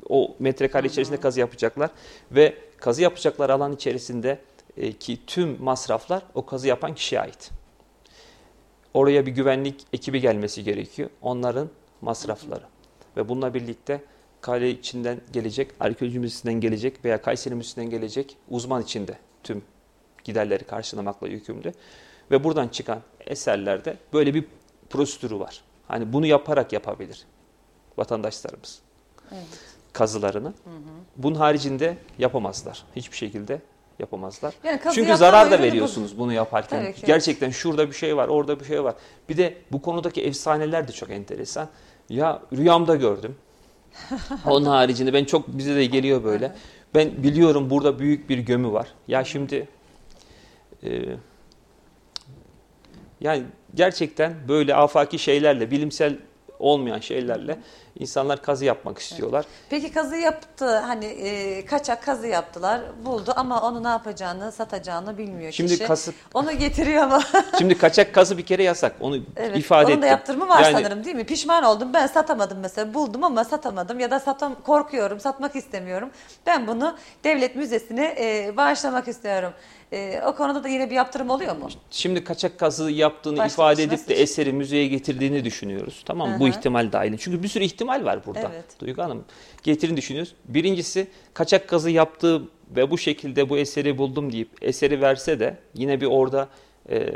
[0.09, 1.90] O metrekare içerisinde kazı yapacaklar
[2.31, 4.38] ve kazı yapacaklar alan içerisinde
[4.77, 7.51] e, ki tüm masraflar o kazı yapan kişiye ait.
[8.95, 11.11] Oraya bir güvenlik ekibi gelmesi gerekiyor.
[11.23, 11.69] Onların
[12.01, 12.64] masrafları.
[13.17, 14.01] Ve bununla birlikte
[14.45, 19.63] kale içinden gelecek, arkeoloji müzesinden gelecek veya Kayseri Müzesi'nden gelecek uzman içinde tüm
[20.25, 21.73] giderleri karşılamakla yükümlü.
[22.31, 24.45] Ve buradan çıkan eserlerde böyle bir
[24.91, 25.61] prosedürü var.
[25.89, 27.27] Hani bunu yaparak yapabilir
[27.97, 28.81] vatandaşlarımız.
[29.33, 29.45] Evet.
[29.93, 30.49] Kazılarını.
[30.49, 30.95] Hı hı.
[31.17, 32.85] Bunun haricinde yapamazlar.
[32.97, 33.61] Hiçbir şekilde
[33.99, 34.55] yapamazlar.
[34.65, 36.21] Yani Çünkü zarar da veriyorsunuz bu...
[36.21, 36.95] bunu yaparken.
[37.07, 38.95] Gerçekten şurada bir şey var, orada bir şey var.
[39.29, 41.69] Bir de bu konudaki efsaneler de çok enteresan.
[42.09, 43.37] Ya rüyamda gördüm.
[44.47, 46.53] Onun haricinde ben çok bize de geliyor böyle.
[46.95, 48.89] Ben biliyorum burada büyük bir gömü var.
[49.09, 49.69] Ya şimdi
[50.83, 51.03] e,
[53.21, 53.43] yani
[53.75, 56.19] gerçekten böyle afaki şeylerle, bilimsel
[56.59, 57.59] olmayan şeylerle
[57.99, 59.45] insanlar kazı yapmak istiyorlar.
[59.71, 65.53] Peki kazı yaptı hani e, kaçak kazı yaptılar buldu ama onu ne yapacağını satacağını bilmiyor
[65.53, 65.87] şimdi kişi.
[65.87, 67.23] Kasıp, onu getiriyor ama.
[67.59, 69.95] şimdi kaçak kazı bir kere yasak onu evet, ifade ettim.
[69.95, 71.25] Onun da yaptırımı var yani, sanırım değil mi?
[71.25, 76.11] Pişman oldum ben satamadım mesela buldum ama satamadım ya da satam korkuyorum satmak istemiyorum.
[76.47, 79.53] Ben bunu devlet müzesine e, bağışlamak istiyorum.
[79.93, 81.69] E, o konuda da yine bir yaptırım oluyor mu?
[81.91, 86.03] Şimdi kaçak kazı yaptığını Başka ifade edip de eseri müzeye getirdiğini düşünüyoruz.
[86.07, 86.41] Tamam mı?
[86.41, 87.19] Bu ihtimal dahil.
[87.19, 88.51] Çünkü bir sürü ihtimal var burada.
[88.55, 88.81] Evet.
[88.81, 89.25] Duygu Hanım
[89.62, 90.35] getirin düşünüyoruz.
[90.44, 92.42] Birincisi kaçak kazı yaptığı
[92.77, 96.49] ve bu şekilde bu eseri buldum deyip eseri verse de yine bir orada
[96.90, 97.11] e,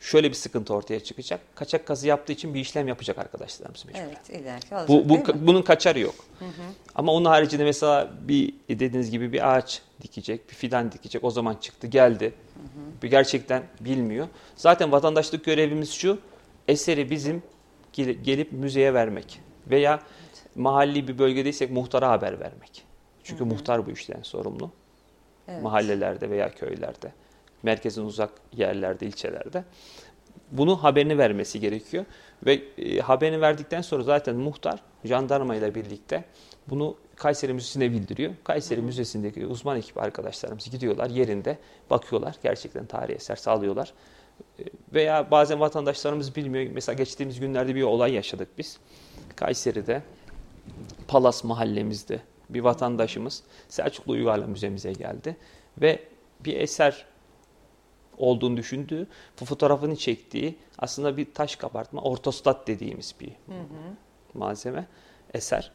[0.00, 1.40] şöyle bir sıkıntı ortaya çıkacak.
[1.54, 4.08] Kaçak kazı yaptığı için bir işlem yapacak arkadaşlarımız mecburen.
[4.08, 6.14] Evet, ileriki olacak bu, bu, Bunun kaçarı yok.
[6.38, 6.62] Hı hı.
[6.94, 11.24] Ama onun haricinde mesela bir dediğiniz gibi bir ağaç dikecek, bir fidan dikecek.
[11.24, 12.24] O zaman çıktı, geldi.
[12.24, 13.02] Hı hı.
[13.02, 14.28] Bir gerçekten bilmiyor.
[14.56, 16.18] Zaten vatandaşlık görevimiz şu,
[16.68, 17.42] eseri bizim
[17.96, 19.40] gelip müzeye vermek.
[19.66, 20.00] Veya
[20.54, 22.84] mahalli bir bölgedeysek muhtara haber vermek.
[23.22, 23.48] Çünkü hı hı.
[23.48, 24.70] muhtar bu işten sorumlu.
[25.48, 25.62] Evet.
[25.62, 27.12] Mahallelerde veya köylerde
[27.62, 29.64] merkezin uzak yerlerde, ilçelerde.
[30.52, 32.04] Bunu haberini vermesi gerekiyor.
[32.46, 36.24] Ve e, haberini verdikten sonra zaten muhtar jandarma ile birlikte
[36.68, 38.34] bunu Kayseri Müzesi'ne bildiriyor.
[38.44, 41.58] Kayseri Müzesi'ndeki uzman ekip arkadaşlarımız gidiyorlar yerinde
[41.90, 42.36] bakıyorlar.
[42.42, 43.92] Gerçekten tarihi eser sağlıyorlar.
[44.94, 46.70] Veya bazen vatandaşlarımız bilmiyor.
[46.72, 48.78] Mesela geçtiğimiz günlerde bir olay yaşadık biz.
[49.36, 50.02] Kayseri'de
[51.08, 52.20] Palas mahallemizde
[52.50, 55.36] bir vatandaşımız Selçuklu Uygarlı Müzemize geldi
[55.80, 56.02] ve
[56.40, 57.04] bir eser
[58.18, 59.06] olduğunu düşündüğü,
[59.40, 63.94] bu fotoğrafını çektiği aslında bir taş kabartma, ortostat dediğimiz bir hı hı.
[64.34, 64.86] malzeme,
[65.34, 65.72] eser.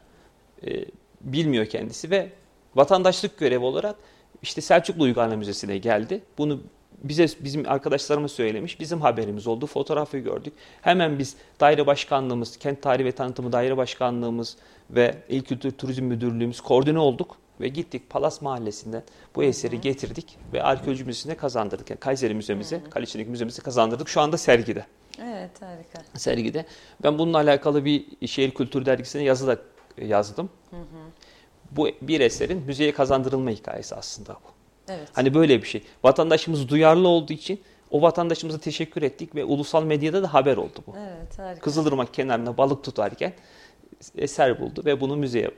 [0.66, 0.84] E,
[1.20, 2.32] bilmiyor kendisi ve
[2.74, 3.96] vatandaşlık görevi olarak
[4.42, 6.22] işte Selçuklu Uygarlığı Müzesi'ne geldi.
[6.38, 6.60] Bunu
[7.02, 8.80] bize bizim arkadaşlarımız söylemiş.
[8.80, 9.66] Bizim haberimiz oldu.
[9.66, 10.52] Fotoğrafı gördük.
[10.82, 14.56] Hemen biz daire başkanlığımız, kent tarihi ve tanıtımı daire başkanlığımız
[14.90, 17.36] ve İl Kültür Turizm Müdürlüğümüz koordine olduk.
[17.60, 19.02] Ve gittik Palas Mahallesi'nden
[19.34, 21.90] bu eseri getirdik ve arkeoloji müzesine kazandırdık.
[21.90, 24.08] Yani Kayseri Müzemize, Kaliçi'ndeki müzemize kazandırdık.
[24.08, 24.86] Şu anda sergide.
[25.22, 26.18] Evet harika.
[26.18, 26.66] Sergide.
[27.02, 29.58] Ben bununla alakalı bir şehir kültür dergisine yazı da
[29.98, 30.50] yazdım.
[30.70, 30.82] Hı hı.
[31.70, 34.61] Bu bir eserin müzeye kazandırılma hikayesi aslında bu.
[34.92, 35.08] Evet.
[35.12, 35.82] Hani böyle bir şey.
[36.04, 40.94] Vatandaşımız duyarlı olduğu için o vatandaşımıza teşekkür ettik ve ulusal medyada da haber oldu bu.
[40.98, 41.60] Evet, harika.
[41.60, 43.32] Kızılırmak kenarında balık tutarken
[44.16, 45.50] eser buldu ve bunu müzeye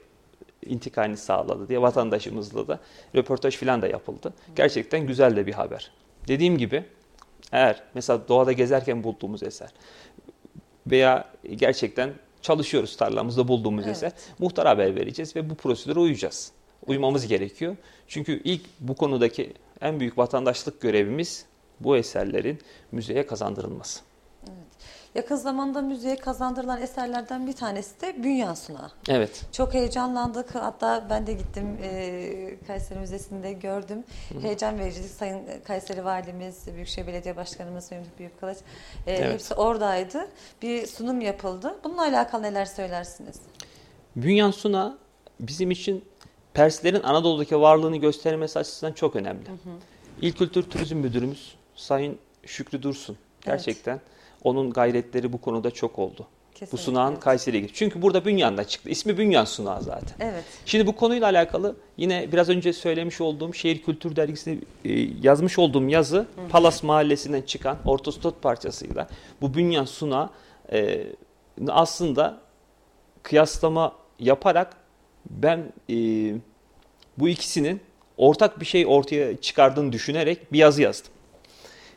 [0.67, 2.81] intikalini sağladı diye vatandaşımızla da
[3.15, 4.35] röportaj falan da yapıldı.
[4.57, 5.91] Gerçekten güzel de bir haber.
[6.29, 6.85] Dediğim gibi
[7.53, 9.71] eğer mesela doğada gezerken bulduğumuz eser
[10.87, 11.25] veya
[11.57, 13.97] gerçekten çalışıyoruz tarlamızda bulduğumuz evet.
[13.97, 16.53] eser muhtar haber vereceğiz ve bu prosedüre uyacağız.
[16.87, 17.77] Uymamız gerekiyor.
[18.09, 21.47] Çünkü ilk bu konudaki en büyük vatandaşlık görevimiz
[21.81, 22.59] bu eserlerin
[22.93, 24.01] müzeye kazandırılması.
[25.15, 28.91] Yakın zamanda müziğe kazandırılan eserlerden bir tanesi de Bünyan Sunağı.
[29.09, 29.47] Evet.
[29.53, 30.55] Çok heyecanlandık.
[30.55, 34.05] Hatta ben de gittim e, Kayseri Müzesi'nde gördüm.
[34.29, 34.41] Hı.
[34.41, 35.03] Heyecan verici.
[35.03, 38.59] Sayın Kayseri Valimiz, Büyükşehir Belediye Başkanımız Memduh Büyükkılıç
[39.07, 39.33] e, evet.
[39.33, 40.29] hepsi oradaydı.
[40.63, 41.75] Bir sunum yapıldı.
[41.85, 43.37] Bununla alakalı neler söylersiniz?
[44.17, 44.99] Bünyan Sunağı
[45.41, 46.05] bizim için
[46.55, 49.49] Perslerin Anadolu'daki varlığını göstermesi açısından çok önemli.
[49.49, 49.77] Hı hı.
[50.23, 54.15] İl Kültür Turizm Müdürümüz Sayın Şükrü Dursun gerçekten evet
[54.45, 56.27] onun gayretleri bu konuda çok oldu.
[56.55, 57.23] Kesinlikle, Bu sunağın evet.
[57.23, 57.75] Kayseri'ye gitti.
[57.75, 58.91] Çünkü burada Bünyan'da çıktı.
[58.91, 60.17] İsmi Bünyan sunağı zaten.
[60.21, 60.45] Evet.
[60.67, 65.89] Şimdi bu konuyla alakalı yine biraz önce söylemiş olduğum Şehir Kültür Dergisi'ne e, yazmış olduğum
[65.89, 69.09] yazı Palas Mahallesi'nden çıkan ortostot parçasıyla
[69.41, 70.31] bu Bünyan Suna
[70.73, 71.07] e,
[71.69, 72.39] aslında
[73.23, 74.77] kıyaslama yaparak
[75.31, 75.97] ben e,
[77.19, 77.81] bu ikisinin
[78.17, 81.13] ortak bir şey ortaya çıkardığını düşünerek bir yazı yazdım.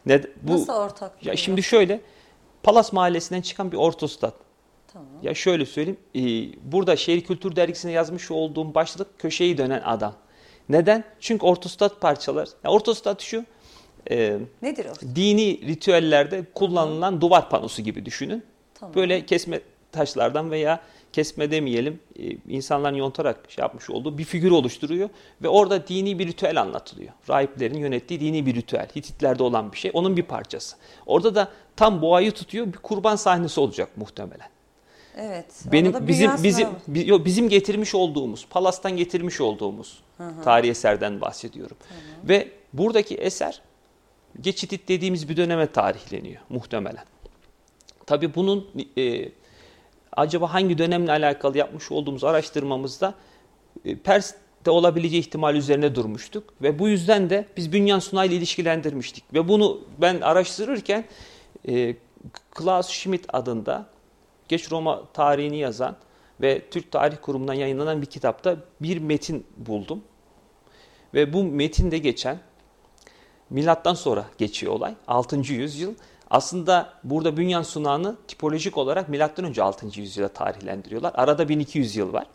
[0.05, 1.25] Ne, bu, Nasıl ortak?
[1.25, 2.01] ya bir şimdi şöyle
[2.63, 4.33] Palas Mahallesi'nden çıkan bir ortostat.
[4.93, 5.07] Tamam.
[5.23, 5.99] Ya şöyle söyleyeyim.
[6.15, 6.21] e,
[6.71, 10.13] burada Şehir Kültür Dergisi'ne yazmış olduğum başlık köşeyi dönen adam.
[10.69, 11.03] Neden?
[11.19, 12.49] Çünkü ortostat parçalar.
[12.63, 13.45] Ya ortostat şu.
[14.11, 15.15] e, Nedir o?
[15.15, 18.43] dini ritüellerde kullanılan duvar panosu gibi düşünün.
[18.79, 18.95] Tamam.
[18.95, 19.61] Böyle kesme
[19.91, 20.79] taşlardan veya
[21.13, 25.09] kesme demeyelim e, insanların yontarak şey yapmış olduğu bir figür oluşturuyor
[25.41, 27.11] ve orada dini bir ritüel anlatılıyor.
[27.29, 28.87] Rahiplerin yönettiği dini bir ritüel.
[28.95, 29.91] Hititlerde olan bir şey.
[29.93, 30.75] Onun bir parçası.
[31.05, 34.49] Orada da tam boğayı tutuyor bir kurban sahnesi olacak muhtemelen.
[35.17, 35.45] Evet.
[35.71, 39.99] Benim bizim bizim bi- bizim getirmiş olduğumuz Palas'tan getirmiş olduğumuz
[40.43, 41.77] tarihi eserden bahsediyorum.
[42.23, 43.61] Ve buradaki eser
[44.41, 47.05] Geçitit dediğimiz bir döneme tarihleniyor muhtemelen.
[48.05, 48.67] Tabii bunun
[48.97, 49.29] e,
[50.17, 53.13] acaba hangi dönemle alakalı yapmış olduğumuz araştırmamızda
[53.85, 59.33] e, Pers'te olabileceği ihtimal üzerine durmuştuk ve bu yüzden de biz Bünyan Sunay ile ilişkilendirmiştik
[59.33, 61.05] ve bunu ben araştırırken
[61.67, 61.95] e,
[62.51, 63.85] Klaus Schmidt adında
[64.47, 65.95] Geç Roma tarihini yazan
[66.41, 70.03] ve Türk Tarih Kurumu'ndan yayınlanan bir kitapta bir metin buldum.
[71.13, 72.39] Ve bu metinde geçen
[73.49, 74.93] milattan sonra geçiyor olay.
[75.07, 75.53] 6.
[75.53, 75.93] yüzyıl.
[76.29, 79.09] Aslında burada Bünyan Sunağı'nı tipolojik olarak
[79.43, 79.99] önce 6.
[79.99, 81.11] yüzyıla tarihlendiriyorlar.
[81.15, 82.25] Arada 1200 yıl var.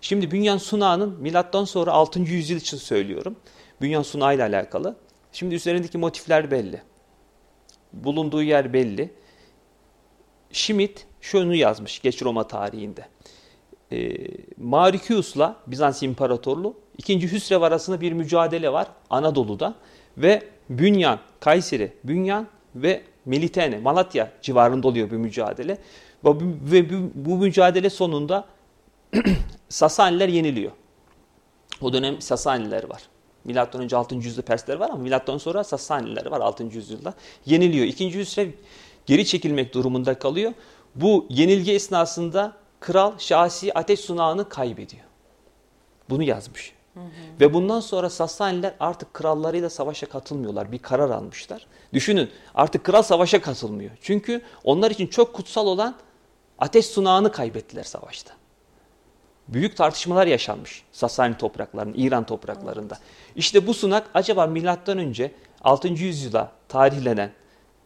[0.00, 2.20] Şimdi Bünyan Sunağı'nın milattan sonra 6.
[2.20, 3.36] yüzyıl için söylüyorum.
[3.80, 4.96] Bünyan Sunağı ile alakalı.
[5.32, 6.82] Şimdi üzerindeki motifler belli.
[7.92, 9.10] Bulunduğu yer belli.
[10.52, 13.06] Schmidt şunu yazmış geç Roma tarihinde.
[13.92, 14.16] E,
[14.58, 17.32] Marikius'la Bizans İmparatorluğu 2.
[17.32, 19.74] Hüsrev arasında bir mücadele var Anadolu'da
[20.16, 25.78] ve Bünyan, Kayseri, Bünyan ve Melitene, Malatya civarında oluyor bu mücadele.
[26.24, 28.44] Ve bu, bu, mücadele sonunda
[29.68, 30.72] Sasaniler yeniliyor.
[31.80, 33.02] O dönem Sasaniler var.
[33.44, 34.14] Milattan önce 6.
[34.14, 36.64] yüzyılda Persler var ama milattan sonra Sasaniler var 6.
[36.64, 37.14] yüzyılda.
[37.46, 37.86] Yeniliyor.
[37.86, 38.14] 2.
[38.14, 38.50] Hüsrev
[39.06, 40.52] geri çekilmek durumunda kalıyor.
[40.94, 45.04] Bu yenilgi esnasında kral şahsi ateş sunağını kaybediyor.
[46.10, 46.72] Bunu yazmış.
[47.40, 50.72] Ve bundan sonra Sasaniler artık krallarıyla savaşa katılmıyorlar.
[50.72, 51.66] Bir karar almışlar.
[51.92, 53.90] Düşünün artık kral savaşa katılmıyor.
[54.02, 55.94] Çünkü onlar için çok kutsal olan
[56.58, 58.34] ateş sunağını kaybettiler savaşta.
[59.48, 62.98] Büyük tartışmalar yaşanmış Sasani topraklarında, İran topraklarında.
[63.36, 65.88] İşte bu sunak acaba milattan önce 6.
[65.88, 67.32] yüzyıla tarihlenen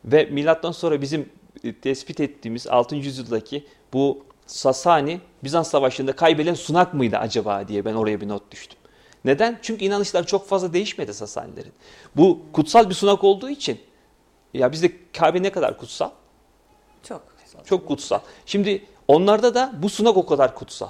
[0.05, 1.29] ve milattan sonra bizim
[1.64, 2.97] e, tespit ettiğimiz 6.
[2.97, 8.77] yüzyıldaki bu Sasani Bizans Savaşı'nda kaybedilen sunak mıydı acaba diye ben oraya bir not düştüm.
[9.24, 9.59] Neden?
[9.62, 11.72] Çünkü inanışlar çok fazla değişmedi Sasanilerin.
[12.16, 13.81] Bu kutsal bir sunak olduğu için
[14.54, 16.11] ya bizde Kabe ne kadar kutsal?
[17.02, 17.22] Çok.
[17.64, 18.18] Çok kutsal.
[18.46, 20.88] Şimdi onlarda da bu sunak o kadar kutsal.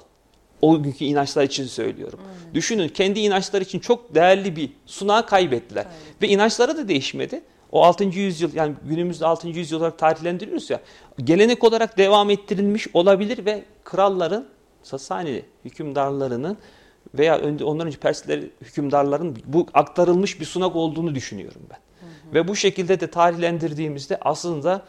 [0.63, 2.21] O günkü inançlar için söylüyorum.
[2.55, 5.87] Düşünün kendi inançları için çok değerli bir sunağı kaybettiler.
[6.23, 7.43] Ve inançları da değişmedi.
[7.73, 8.05] O 6.
[8.05, 9.49] yüzyıl yani günümüzde 6.
[9.49, 10.81] yüzyıl olarak tarihlendiriyoruz ya.
[11.25, 14.47] Gelenek olarak devam ettirilmiş olabilir ve kralların
[14.83, 16.59] Sasani hükümdarlarının
[17.15, 21.79] veya ondan önce Persler hükümdarların bu aktarılmış bir sunak olduğunu düşünüyorum ben.
[22.35, 24.87] Ve bu şekilde de tarihlendirdiğimizde aslında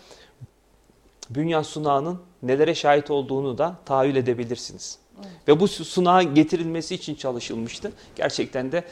[1.29, 4.99] Bünyan sunağının nelere şahit olduğunu da tahayyül edebilirsiniz.
[5.47, 7.91] Ve bu sunağın getirilmesi için çalışılmıştı.
[8.15, 8.83] Gerçekten de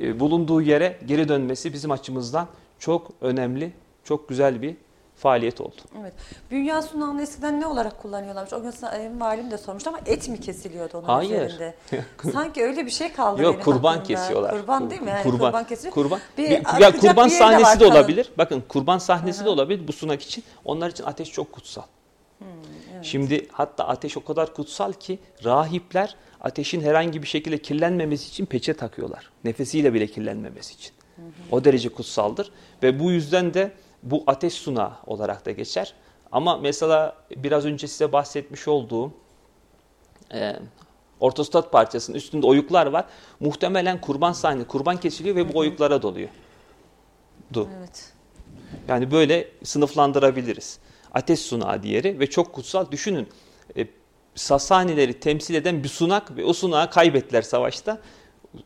[0.00, 3.72] e, bulunduğu yere geri dönmesi bizim açımızdan çok önemli,
[4.04, 4.76] çok güzel bir
[5.22, 5.76] faaliyet oldu.
[6.00, 6.12] Evet.
[6.50, 8.52] Bünyan sunağını eskiden ne olarak kullanıyorlarmış?
[8.52, 11.30] O gün sa- valim de sormuştu ama et mi kesiliyordu onun Hayır.
[11.30, 11.74] üzerinde?
[12.32, 14.08] Sanki öyle bir şey kaldı Yok benim kurban aklımda.
[14.20, 14.50] kesiyorlar.
[14.60, 15.10] Kurban değil mi?
[15.10, 15.94] Yani kurban, kurban kesiliyor.
[15.94, 16.20] Kurban.
[16.38, 17.90] Bir Bir- ya kurban bir de sahnesi de kalın.
[17.90, 18.32] olabilir.
[18.38, 20.44] Bakın kurban sahnesi de olabilir bu sunak için.
[20.64, 21.82] Onlar için ateş çok kutsal.
[22.38, 22.48] Hmm,
[23.02, 28.74] Şimdi hatta ateş o kadar kutsal ki rahipler ateşin herhangi bir şekilde kirlenmemesi için peçe
[28.74, 29.30] takıyorlar.
[29.44, 30.92] Nefesiyle bile kirlenmemesi için.
[31.50, 32.50] O derece kutsaldır
[32.82, 35.94] ve bu yüzden de bu ateş sunağı olarak da geçer.
[36.32, 39.12] Ama mesela biraz önce size bahsetmiş olduğum
[40.34, 40.56] e,
[41.20, 43.04] ortostat parçasının üstünde oyuklar var.
[43.40, 46.28] Muhtemelen kurban sahne, kurban kesiliyor ve bu oyuklara doluyor.
[47.52, 47.68] Du.
[47.78, 48.12] Evet.
[48.88, 50.78] Yani böyle sınıflandırabiliriz.
[51.14, 52.90] Ateş sunağı diğeri ve çok kutsal.
[52.90, 53.28] Düşünün
[53.76, 53.86] e,
[54.34, 57.98] Sasanileri temsil eden bir sunak ve o sunağı kaybettiler savaşta.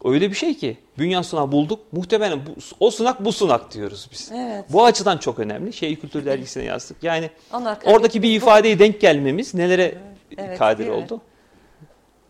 [0.04, 1.92] Öyle bir şey ki Bünyan sunağı bulduk.
[1.92, 4.30] Muhtemelen bu, o sunak bu sunak diyoruz biz.
[4.34, 4.64] Evet.
[4.72, 5.72] Bu açıdan çok önemli.
[5.72, 7.02] Şehir Kültür Dergisi'ne yazdık.
[7.02, 9.98] Yani Onlar oradaki bir ifadeye denk gelmemiz nelere
[10.38, 10.96] Evet, kadir değil mi?
[11.04, 11.20] oldu?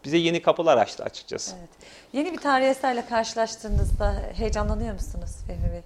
[0.04, 1.54] Bize yeni kapılar açtı açıkçası.
[1.58, 1.68] Evet.
[2.12, 5.82] Yeni bir tarihi eserle karşılaştığınızda heyecanlanıyor musunuz Fehmi Bey?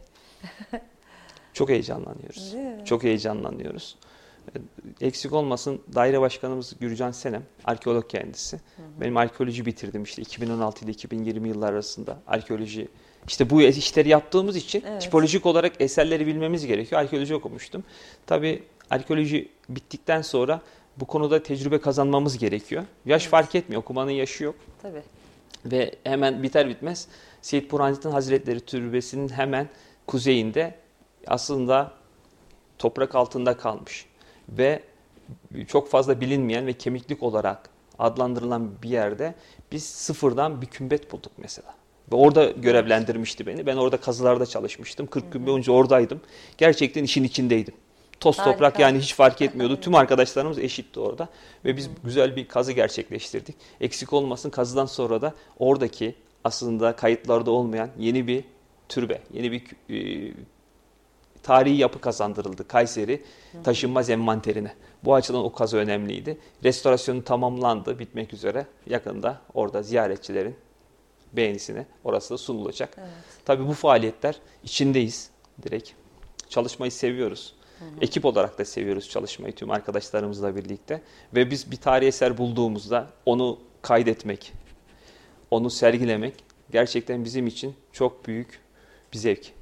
[1.52, 2.54] Çok heyecanlanıyoruz.
[2.84, 3.96] Çok heyecanlanıyoruz.
[4.48, 8.60] E, Eksik olmasın daire başkanımız Gürcan Senem, arkeolog kendisi.
[9.00, 12.88] Benim arkeoloji bitirdim işte 2016 ile 2020 yıllar arasında arkeoloji.
[13.28, 15.02] İşte bu işleri yaptığımız için Evet.
[15.02, 17.00] tipolojik olarak eserleri bilmemiz gerekiyor.
[17.00, 17.84] Arkeoloji okumuştum.
[18.26, 20.60] Tabii arkeoloji bittikten sonra
[20.96, 22.84] bu konuda tecrübe kazanmamız gerekiyor.
[23.06, 24.54] Yaş fark etmiyor, okumanın yaşı yok.
[24.82, 25.02] Tabii.
[25.64, 27.08] Ve hemen biter bitmez
[27.42, 29.68] Seyit Burhanettin Hazretleri Türbesi'nin hemen
[30.06, 30.74] kuzeyinde
[31.26, 31.92] aslında
[32.78, 34.06] toprak altında kalmış.
[34.48, 34.82] Ve
[35.68, 39.34] çok fazla bilinmeyen ve kemiklik olarak adlandırılan bir yerde
[39.72, 41.74] biz sıfırdan bir kümbet bulduk mesela.
[42.12, 43.66] Ve orada görevlendirmişti beni.
[43.66, 45.06] Ben orada kazılarda çalışmıştım.
[45.06, 46.20] 40 gün boyunca oradaydım.
[46.58, 47.74] Gerçekten işin içindeydim.
[48.20, 48.52] Toz Harika.
[48.52, 49.80] toprak yani hiç fark etmiyordu.
[49.80, 51.28] Tüm arkadaşlarımız eşitti orada.
[51.64, 53.56] Ve biz güzel bir kazı gerçekleştirdik.
[53.80, 58.44] Eksik olmasın kazıdan sonra da oradaki aslında kayıtlarda olmayan yeni bir
[58.88, 60.32] türbe, yeni bir e,
[61.42, 63.22] tarihi yapı kazandırıldı Kayseri
[63.64, 64.74] taşınmaz envanterine.
[65.04, 66.38] Bu açıdan o kazı önemliydi.
[66.64, 68.66] Restorasyonu tamamlandı, bitmek üzere.
[68.86, 70.56] Yakında orada ziyaretçilerin
[71.32, 72.94] beğenisine orası da sunulacak.
[72.98, 73.08] Evet.
[73.44, 75.30] Tabii bu faaliyetler içindeyiz
[75.62, 75.90] direkt.
[76.48, 77.54] Çalışmayı seviyoruz.
[78.00, 81.02] Ekip olarak da seviyoruz çalışmayı tüm arkadaşlarımızla birlikte.
[81.34, 84.52] Ve biz bir tarihi eser bulduğumuzda onu kaydetmek,
[85.50, 86.34] onu sergilemek
[86.70, 88.60] gerçekten bizim için çok büyük
[89.12, 89.52] bir zevk.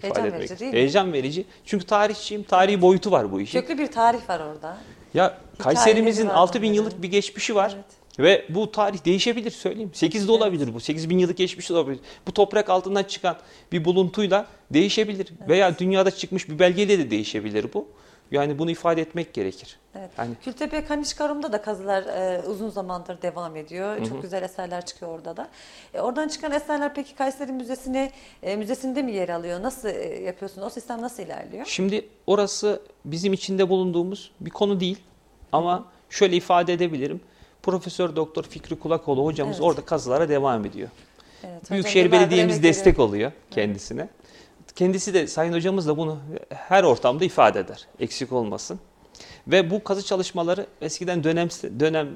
[0.00, 0.60] Heyecan ifade verici etmek.
[0.60, 0.78] değil mi?
[0.78, 1.44] Heyecan verici.
[1.64, 3.60] Çünkü tarihçiyim, tarihi boyutu var bu işin.
[3.60, 4.76] Köklü bir tarih var orada.
[5.14, 6.74] Ya Kayserimizin var 6000 bunların.
[6.84, 7.74] yıllık bir geçmişi var.
[7.74, 7.84] Evet.
[8.18, 9.90] Ve bu tarih değişebilir söyleyeyim.
[9.94, 10.80] 8 de olabilir bu.
[10.80, 11.98] 8000 yıllık geçmiş de olabilir.
[12.26, 13.36] Bu toprak altından çıkan
[13.72, 15.28] bir buluntuyla değişebilir.
[15.48, 17.88] Veya dünyada çıkmış bir belgeyle de değişebilir bu.
[18.30, 19.78] Yani bunu ifade etmek gerekir.
[19.98, 20.10] Evet.
[20.18, 24.06] Yani Kültepe Kanişkarum'da da kazılar e, uzun zamandır devam ediyor.
[24.08, 25.48] Çok güzel eserler çıkıyor orada da.
[25.94, 28.10] E, oradan çıkan eserler peki Kayseri Müzesi'ne
[28.42, 29.62] e, müzesinde mi yer alıyor?
[29.62, 30.66] Nasıl e, yapıyorsunuz?
[30.66, 31.66] O sistem nasıl ilerliyor?
[31.66, 34.98] Şimdi orası bizim içinde bulunduğumuz bir konu değil.
[35.52, 37.20] Ama şöyle ifade edebilirim.
[37.62, 39.64] Profesör Doktor Fikri Kulakoğlu hocamız Evet.
[39.66, 40.88] orada kazılara devam ediyor.
[41.44, 44.08] Evet, Büyükşehir Belediye'miz destek oluyor kendisine.
[44.74, 47.86] Kendisi de Sayın Hocamız da bunu her ortamda ifade eder.
[48.00, 48.80] Eksik olmasın.
[49.46, 51.48] Ve bu kazı çalışmaları eskiden dönem
[51.80, 52.08] dönem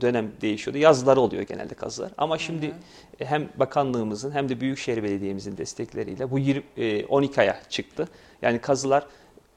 [0.00, 0.78] dönem değişiyordu.
[0.78, 2.12] Yazıları oluyor genelde kazılar.
[2.18, 2.74] Ama şimdi
[3.18, 8.08] hem bakanlığımızın hem de Büyükşehir Belediye'mizin destekleriyle bu 20, e, 12 aya çıktı.
[8.42, 9.06] Yani kazılar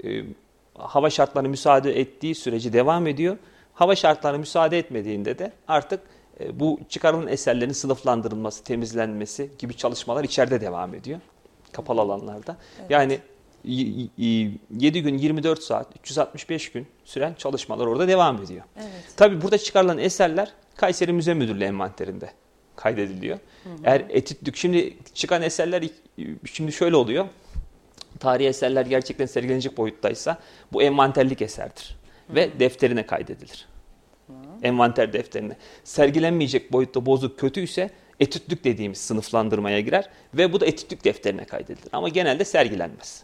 [0.03, 0.23] e,
[0.75, 3.37] hava şartları müsaade ettiği sürece devam ediyor.
[3.73, 5.99] Hava şartları müsaade etmediğinde de artık
[6.39, 11.19] e, bu çıkarılan eserlerin sınıflandırılması, temizlenmesi gibi çalışmalar içeride devam ediyor.
[11.73, 12.57] Kapalı alanlarda.
[12.89, 13.19] Yani
[13.65, 18.63] 7 gün 24 saat 365 gün süren çalışmalar orada devam ediyor.
[18.77, 19.13] Evet.
[19.17, 22.29] Tabii burada çıkarılan eserler Kayseri Müze Müdürlüğü envanterinde
[22.75, 23.39] kaydediliyor.
[23.83, 25.83] Eğer etütlük şimdi çıkan eserler
[26.45, 27.25] şimdi şöyle oluyor.
[28.19, 30.37] Tarihi eserler gerçekten sergilenecek boyuttaysa
[30.73, 31.95] bu envanterlik eserdir
[32.29, 33.67] ve defterine kaydedilir.
[34.63, 35.57] Envanter defterine.
[35.83, 41.89] Sergilenmeyecek boyutta bozuk kötüyse etütlük dediğimiz sınıflandırmaya girer ve bu da etütlük defterine kaydedilir.
[41.91, 43.23] Ama genelde sergilenmez.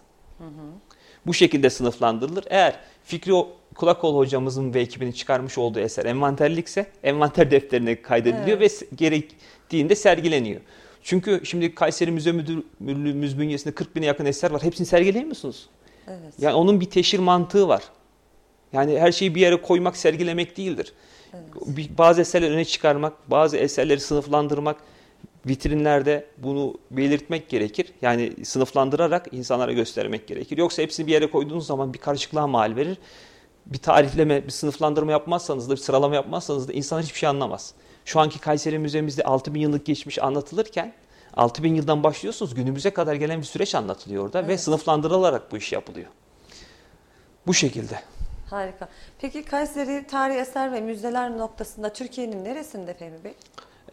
[1.25, 2.43] Bu şekilde sınıflandırılır.
[2.49, 3.31] Eğer Fikri
[3.75, 10.61] Kulakoğlu hocamızın ve ekibinin çıkarmış olduğu eser envanterlikse envanter defterine kaydediliyor ve se- gerektiğinde sergileniyor.
[11.03, 14.63] Çünkü şimdi Kayseri Müze Müdür- Müdürlüğümüz bünyesinde 40 bine yakın eser var.
[14.63, 15.69] Hepsini sergileyemiyorsunuz.
[16.07, 16.33] Evet.
[16.39, 17.83] Yani onun bir teşhir mantığı var.
[18.73, 20.93] Yani her şeyi bir yere koymak, sergilemek değildir.
[21.65, 24.77] Bir- Bazı eserleri öne çıkarmak, bazı eserleri sınıflandırmak,
[25.45, 27.93] vitrinlerde bunu belirtmek gerekir.
[28.01, 30.57] Yani sınıflandırarak insanlara göstermek gerekir.
[30.57, 32.97] Yoksa hepsini bir yere koyduğunuz zaman bir karışıklığa mal verir.
[33.65, 37.73] Bir tarihleme, bir sınıflandırma yapmazsanız da, bir sıralama yapmazsanız da insanlar hiçbir şey anlamaz.
[38.05, 40.93] Şu anki Kayseri Müzemizde 6000 yıllık geçmiş anlatılırken
[41.37, 46.07] 6000 yıldan başlıyorsunuz günümüze kadar gelen bir süreç anlatılıyor orada ve sınıflandırılarak bu iş yapılıyor.
[47.47, 47.99] Bu şekilde.
[48.51, 48.89] Harika.
[49.19, 53.33] Peki Kayseri tarihi eser ve müzeler noktasında Türkiye'nin neresinde Fehmi Bey?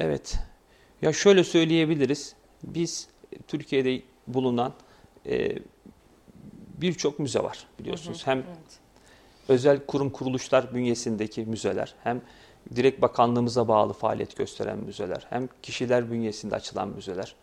[0.00, 0.34] Evet.
[1.02, 2.34] Ya şöyle söyleyebiliriz.
[2.62, 4.72] Biz e, Türkiye'de bulunan
[5.26, 5.58] e,
[6.78, 8.26] birçok müze var biliyorsunuz.
[8.26, 8.78] Hem Evet.
[9.48, 12.20] özel kurum kuruluşlar bünyesindeki müzeler, hem
[12.76, 17.34] direkt bakanlığımıza bağlı faaliyet gösteren müzeler, hem kişiler bünyesinde açılan müzeler.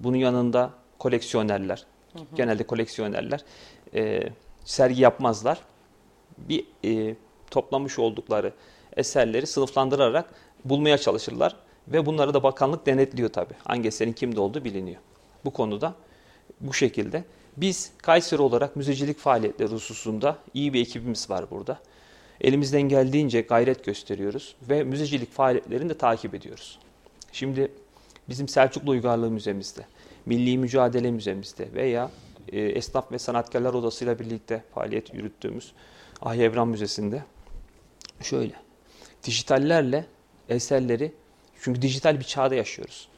[0.00, 1.86] Bunun yanında koleksiyonerler,
[2.34, 3.44] genelde koleksiyonerler
[3.94, 4.22] e,
[4.64, 5.58] sergi yapmazlar.
[6.38, 7.16] Bir e,
[7.50, 8.52] toplamış oldukları
[8.96, 11.56] eserleri sınıflandırarak bulmaya çalışırlar
[11.88, 13.54] Ve bunları da bakanlık denetliyor tabii.
[13.64, 15.00] Hangi eserin kimde olduğu biliniyor.
[15.44, 15.94] Bu konuda
[16.60, 17.24] bu şekilde.
[17.56, 21.78] Biz Kayseri olarak müzecilik faaliyetleri hususunda iyi bir ekibimiz var burada.
[22.40, 26.78] Elimizden geldiğince gayret gösteriyoruz ve müzecilik faaliyetlerini de takip ediyoruz.
[27.32, 27.72] Şimdi
[28.28, 29.86] bizim Selçuklu Uygarlığı Müzemizde,
[30.26, 32.10] Milli Mücadele Müzemizde veya
[32.52, 35.72] e, Esnaf ve Sanatkarlar Odası'yla birlikte faaliyet yürüttüğümüz
[36.24, 37.22] Ahi Evran Müzesi'nde
[38.20, 38.52] şöyle
[39.24, 40.06] dijitallerle
[40.48, 41.12] eserleri
[41.60, 43.08] çünkü dijital bir çağda yaşıyoruz.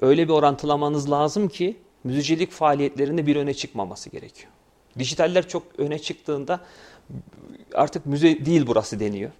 [0.00, 4.52] Öyle bir orantılamanız lazım ki müzecilik faaliyetlerinde bir öne çıkmaması gerekiyor.
[4.98, 6.60] Dijitaller çok öne çıktığında
[7.74, 9.30] artık müze değil burası deniyor.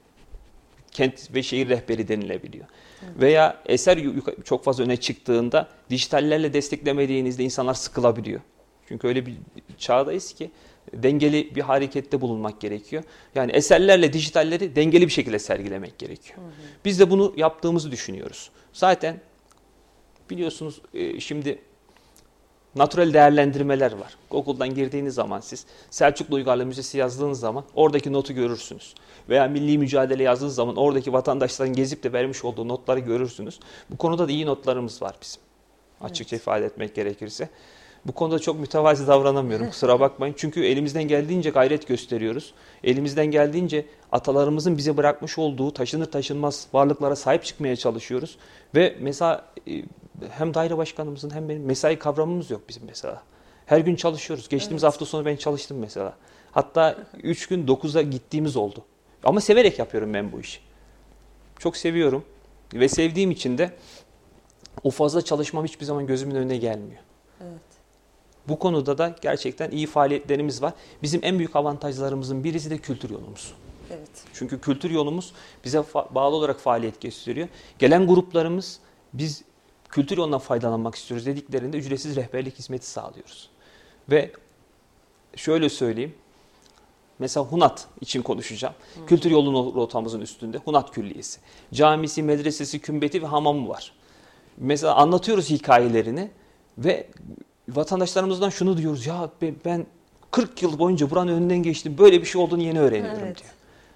[0.91, 2.67] Kent ve şehir rehberi denilebiliyor.
[3.05, 3.21] Evet.
[3.21, 3.99] Veya eser
[4.45, 8.41] çok fazla öne çıktığında dijitallerle desteklemediğinizde insanlar sıkılabiliyor.
[8.89, 9.37] Çünkü öyle bir
[9.79, 10.51] çağdayız ki
[11.03, 13.03] dengeli bir harekette bulunmak gerekiyor.
[13.35, 16.39] Yani eserlerle dijitalleri dengeli bir şekilde sergilemek gerekiyor.
[16.39, 16.53] Hı hı.
[16.85, 18.51] Biz de bunu yaptığımızı düşünüyoruz.
[18.73, 19.21] Zaten
[20.31, 21.59] biliyorsunuz e, şimdi
[22.77, 24.17] natural değerlendirmeler var.
[24.31, 28.95] Google'dan girdiğiniz zaman siz Selçuklu Uygarlığı Müzesi yazdığınız zaman oradaki notu görürsünüz.
[29.29, 33.61] Veya milli mücadele yazdığınız zaman oradaki vatandaşların gezip de vermiş olduğu notları görürsünüz.
[33.91, 35.43] Bu konuda da iyi notlarımız var bizim.
[36.01, 36.43] Açıkça evet.
[36.43, 37.49] ifade etmek gerekirse.
[38.07, 40.35] Bu konuda çok mütevazi davranamıyorum kusura bakmayın.
[40.39, 42.55] Çünkü elimizden geldiğince gayret gösteriyoruz.
[42.85, 48.39] Elimizden geldiğince atalarımızın bize bırakmış olduğu taşınır taşınmaz varlıklara sahip çıkmaya çalışıyoruz.
[48.75, 49.83] Ve mesela e,
[50.31, 53.23] hem daire başkanımızın hem benim mesai kavramımız yok bizim mesela.
[53.67, 54.49] Her gün çalışıyoruz.
[54.49, 54.93] Geçtiğimiz evet.
[54.93, 56.15] hafta sonu ben çalıştım mesela.
[56.53, 58.85] Hatta 3 gün 9'a gittiğimiz oldu.
[59.25, 60.61] Ama severek yapıyorum ben bu işi.
[61.59, 62.25] Çok seviyorum.
[62.75, 63.71] Ve sevdiğim için de
[64.83, 67.03] o fazla çalışmam hiçbir zaman gözümün önüne gelmiyor.
[67.41, 67.74] Evet.
[68.49, 70.73] Bu konuda da gerçekten iyi faaliyetlerimiz var.
[71.03, 73.55] Bizim en büyük avantajlarımızın birisi de kültür yolumuz.
[73.91, 74.11] Evet.
[74.35, 75.33] Çünkü kültür yolumuz
[75.65, 77.49] bize bağlı olarak faaliyet gösteriyor.
[77.79, 78.81] Gelen gruplarımız
[79.13, 79.45] biz
[79.89, 83.51] kültür yolundan faydalanmak istiyoruz dediklerinde ücretsiz rehberlik hizmeti sağlıyoruz.
[84.11, 84.33] Ve
[85.37, 86.15] şöyle söyleyeyim.
[87.19, 88.75] Mesela Hunat için konuşacağım.
[88.95, 89.07] Hı.
[89.07, 91.41] Kültür yolu rotamızın üstünde Hunat Külliyesi.
[91.75, 93.93] Camisi, medresesi, kümbeti ve hamamı var.
[94.57, 96.31] Mesela anlatıyoruz hikayelerini
[96.79, 97.07] ve
[97.69, 99.07] vatandaşlarımızdan şunu diyoruz.
[99.07, 99.31] Ya
[99.65, 99.87] ben
[100.31, 101.99] 40 yıl boyunca buranın önünden geçtim.
[101.99, 103.39] Böyle bir şey olduğunu yeni öğreniyorum evet.
[103.39, 103.51] diyor.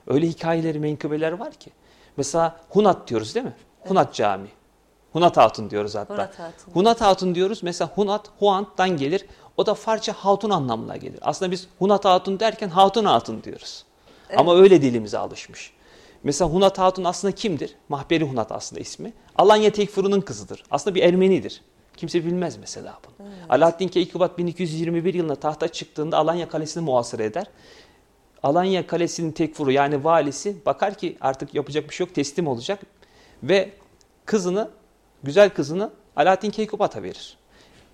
[0.06, 1.70] Öyle hikayeleri, menkıbeler var ki.
[2.16, 3.52] Mesela Hunat diyoruz değil mi?
[3.80, 3.90] Evet.
[3.90, 4.48] Hunat Camii.
[5.12, 6.14] Hunat Hatun diyoruz hatta.
[6.14, 6.72] Hunat Hatun.
[6.72, 7.62] Hunat Hatun diyoruz.
[7.62, 9.26] Mesela Hunat, Huant'tan gelir.
[9.56, 11.18] O da Farsça hatun anlamına gelir.
[11.22, 13.84] Aslında biz Hunat Hatun derken Hatun Hatun diyoruz.
[14.28, 14.40] Evet.
[14.40, 15.72] Ama öyle dilimize alışmış.
[16.22, 17.74] Mesela Hunat Hatun aslında kimdir?
[17.88, 19.12] Mahberi Hunat aslında ismi.
[19.36, 20.64] Alanya Tekfuru'nun kızıdır.
[20.70, 21.62] Aslında bir Ermenidir.
[21.98, 23.28] Kimse bilmez mesela bunu.
[23.28, 23.38] Evet.
[23.48, 27.46] Alaaddin Keykubat 1221 yılında tahta çıktığında Alanya Kalesi'ni muhasır eder.
[28.42, 32.80] Alanya Kalesi'nin tekfuru yani valisi bakar ki artık yapacak bir şey yok teslim olacak
[33.42, 33.70] ve
[34.26, 34.70] kızını
[35.22, 37.36] güzel kızını Alaaddin Keykubat'a verir.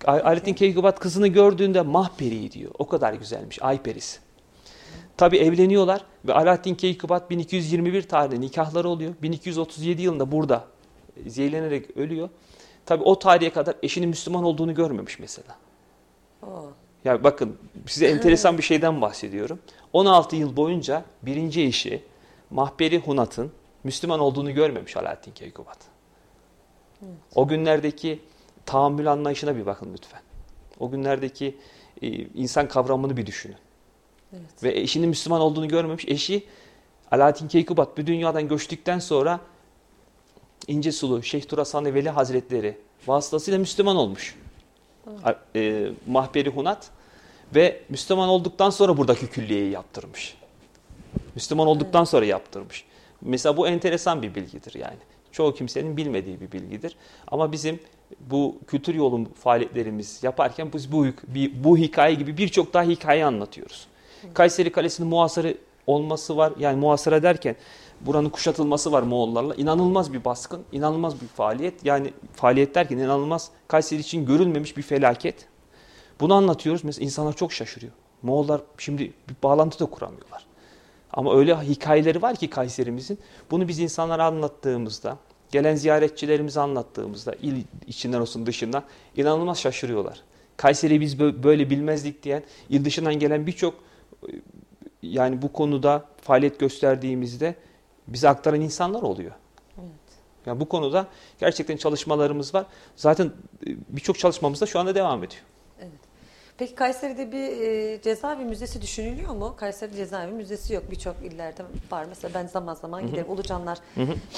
[0.05, 2.71] Alaaddin Keykubat kızını gördüğünde mahperi diyor.
[2.79, 3.61] O kadar güzelmiş.
[3.61, 4.19] Ay perisi.
[5.17, 9.13] Tabi evleniyorlar ve Alaaddin Keykubat 1221 tarihinde nikahları oluyor.
[9.21, 10.65] 1237 yılında burada
[11.27, 12.29] zehirlenerek ölüyor.
[12.85, 15.55] Tabi o tarihe kadar eşinin Müslüman olduğunu görmemiş mesela.
[16.43, 16.65] Oh.
[17.05, 17.57] Ya bakın
[17.87, 19.59] size enteresan bir şeyden bahsediyorum.
[19.93, 22.03] 16 yıl boyunca birinci eşi
[22.49, 23.51] Mahberi Hunat'ın
[23.83, 25.77] Müslüman olduğunu görmemiş Alaaddin Keykubat.
[27.01, 27.13] Evet.
[27.35, 28.19] O günlerdeki
[28.65, 30.21] tahammül anlayışına bir bakın lütfen.
[30.79, 31.57] O günlerdeki
[32.01, 33.57] e, insan kavramını bir düşünün.
[34.33, 34.63] Evet.
[34.63, 36.05] Ve eşinin Müslüman olduğunu görmemiş.
[36.07, 36.43] Eşi
[37.11, 39.39] Alaaddin Keykubat bu dünyadan göçtükten sonra
[40.67, 44.35] İnce Sulu Şeyh Turasan Veli Hazretleri vasıtasıyla Müslüman olmuş.
[45.07, 45.37] Evet.
[45.55, 46.89] E, Mahberi Hunat
[47.55, 50.37] ve Müslüman olduktan sonra buradaki külliyeyi yaptırmış.
[51.35, 52.09] Müslüman olduktan evet.
[52.09, 52.85] sonra yaptırmış.
[53.21, 54.97] Mesela bu enteresan bir bilgidir yani.
[55.31, 56.95] Çoğu kimsenin bilmediği bir bilgidir.
[57.27, 57.79] Ama bizim
[58.19, 61.05] bu kültür yolu faaliyetlerimiz yaparken biz bu,
[61.53, 63.87] bu hikaye gibi birçok daha hikaye anlatıyoruz.
[64.33, 65.57] Kayseri Kalesi'nin muhasarı
[65.87, 66.53] olması var.
[66.59, 67.55] Yani muhasara derken
[68.01, 69.55] buranın kuşatılması var Moğollarla.
[69.55, 71.85] İnanılmaz bir baskın, inanılmaz bir faaliyet.
[71.85, 75.47] Yani faaliyet derken inanılmaz Kayseri için görülmemiş bir felaket.
[76.19, 76.83] Bunu anlatıyoruz.
[76.83, 77.91] Mesela insanlar çok şaşırıyor.
[78.21, 80.45] Moğollar şimdi bir bağlantı da kuramıyorlar.
[81.13, 83.19] Ama öyle hikayeleri var ki Kayserimizin.
[83.51, 85.17] Bunu biz insanlara anlattığımızda,
[85.51, 88.83] gelen ziyaretçilerimize anlattığımızda, il içinden olsun dışından
[89.15, 90.21] inanılmaz şaşırıyorlar.
[90.57, 93.73] Kayseri biz böyle bilmezdik diyen, il dışından gelen birçok
[95.01, 97.55] yani bu konuda faaliyet gösterdiğimizde
[98.07, 99.31] bize aktaran insanlar oluyor.
[99.79, 99.89] Evet.
[100.45, 101.07] Yani bu konuda
[101.39, 102.65] gerçekten çalışmalarımız var.
[102.95, 103.31] Zaten e,
[103.89, 105.41] birçok çalışmamız da şu anda devam ediyor.
[105.79, 105.91] Evet.
[106.57, 109.55] Peki Kayseri'de bir e, cezaevi müzesi düşünülüyor mu?
[109.57, 110.91] Kayseri cezaevi müzesi yok.
[110.91, 112.05] Birçok illerde var.
[112.09, 113.29] Mesela ben zaman zaman giderim.
[113.29, 113.77] Ulucanlar,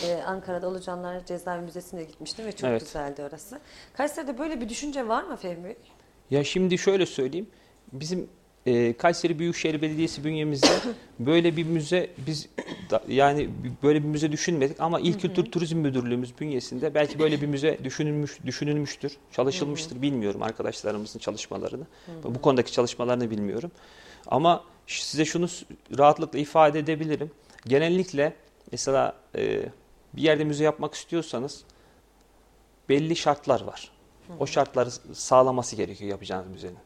[0.04, 2.82] e, Ankara'da Ulucanlar Cezaevi Müzesi'ne gitmiştim ve çok Evet.
[2.82, 3.60] güzeldi orası.
[3.94, 5.76] Kayseri'de böyle bir düşünce var mı Fehmi Bey?
[6.32, 7.48] Ya şimdi şöyle söyleyeyim.
[7.94, 8.30] Bizim
[8.68, 10.68] e, Kayseri Büyükşehir Belediyesi bünyemizde
[11.20, 12.48] böyle bir müze biz
[12.92, 13.50] da- yani
[13.84, 18.38] böyle bir müze düşünmedik ama İl Kültür Turizm Müdürlüğümüz bünyesinde belki böyle bir müze düşünülmüş
[18.46, 21.84] düşünülmüştür, çalışılmıştır bilmiyorum arkadaşlarımızın çalışmalarını.
[22.24, 23.72] Bu konudaki çalışmalarını bilmiyorum.
[24.28, 25.48] Ama size şunu
[25.98, 27.32] rahatlıkla ifade edebilirim.
[27.68, 28.34] Genellikle
[28.72, 29.62] mesela e,
[30.14, 31.64] bir yerde müze yapmak istiyorsanız
[32.90, 33.92] belli şartlar var.
[34.40, 36.78] O şartları sağlaması gerekiyor yapacağınız müzenin.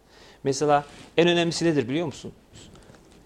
[0.43, 0.85] Mesela
[1.17, 2.31] en önemlisi nedir biliyor musun?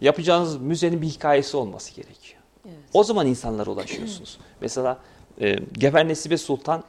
[0.01, 2.41] Yapacağınız müzenin bir hikayesi olması gerekiyor.
[2.65, 2.77] Evet.
[2.93, 4.39] O zaman insanlara ulaşıyorsunuz.
[4.61, 4.97] Mesela
[5.41, 6.83] e, Gever Nesibe Sultan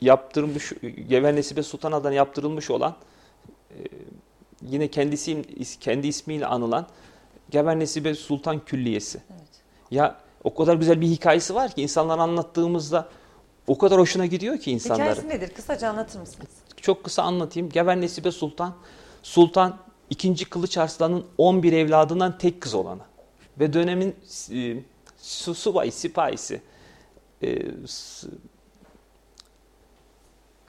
[0.00, 0.72] yaptırmış,
[1.08, 2.96] Gever Nesibe Sultan adına yaptırılmış olan
[3.70, 3.76] e,
[4.62, 5.42] yine kendisi
[5.80, 6.86] kendi ismiyle anılan
[7.50, 9.20] Gever Nesibe Sultan Külliyesi.
[9.30, 9.42] Evet.
[9.90, 13.08] Ya o kadar güzel bir hikayesi var ki insanlara anlattığımızda
[13.66, 15.10] o kadar hoşuna gidiyor ki insanların.
[15.10, 15.54] Hikayesi nedir?
[15.54, 16.50] Kısaca anlatır mısınız?
[16.76, 17.68] Çok kısa anlatayım.
[17.68, 18.74] Gever Nesibe Sultan,
[19.22, 19.78] Sultan
[20.10, 20.44] 2.
[20.44, 23.02] Kılıç Arslan'ın 11 evladından tek kız olanı.
[23.60, 24.16] Ve dönemin
[24.52, 24.76] e,
[25.18, 26.62] su- subayı, sipahisi.
[27.42, 27.58] e,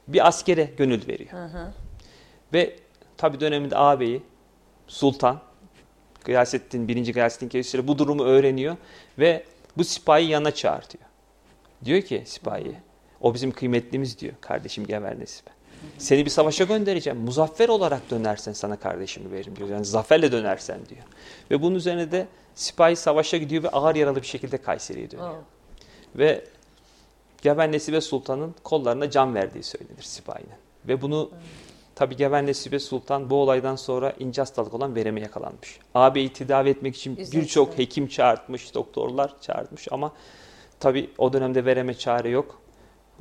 [0.08, 1.32] bir askere gönül veriyor.
[1.32, 1.72] Hı hı.
[2.54, 2.80] Ve
[3.18, 4.24] tabi döneminde ağabeyi
[4.88, 5.40] Sultan
[6.26, 7.14] Gıyasettin, 1.
[7.14, 8.78] Gıyasettin Kevser'i bu durumu öğreniyor
[9.20, 9.46] ve
[9.78, 11.04] bu sipahi yanına çağır diyor.
[11.86, 12.82] Diyor ki sipahiye,
[13.22, 15.50] o bizim kıymetlimiz diyor kardeşim Gever Nesibe.
[15.98, 17.20] Seni bir savaşa göndereceğim.
[17.20, 19.70] Muzaffer olarak dönersen sana kardeşimi veririm diyor.
[19.70, 21.04] Yani zaferle dönersen diyor.
[21.52, 25.30] Ve bunun üzerine de sipahi savaşa gidiyor ve ağır yaralı bir şekilde Kayseri'ye dönüyor.
[25.30, 25.44] Oo.
[26.16, 26.46] Ve
[27.42, 30.54] Geven Nesibe Sultan'ın kollarına can verdiği söylenir sipahinin.
[30.88, 31.32] Ve bunu
[31.96, 35.80] tabi Geven Nesibe Sultan bu olaydan sonra ince hastalık olan vereme yakalanmış.
[35.94, 40.12] Ağabeyi tedavi etmek için birçok hekim çağırtmış, doktorlar çağırtmış ama
[40.80, 42.62] tabi o dönemde vereme çare yok.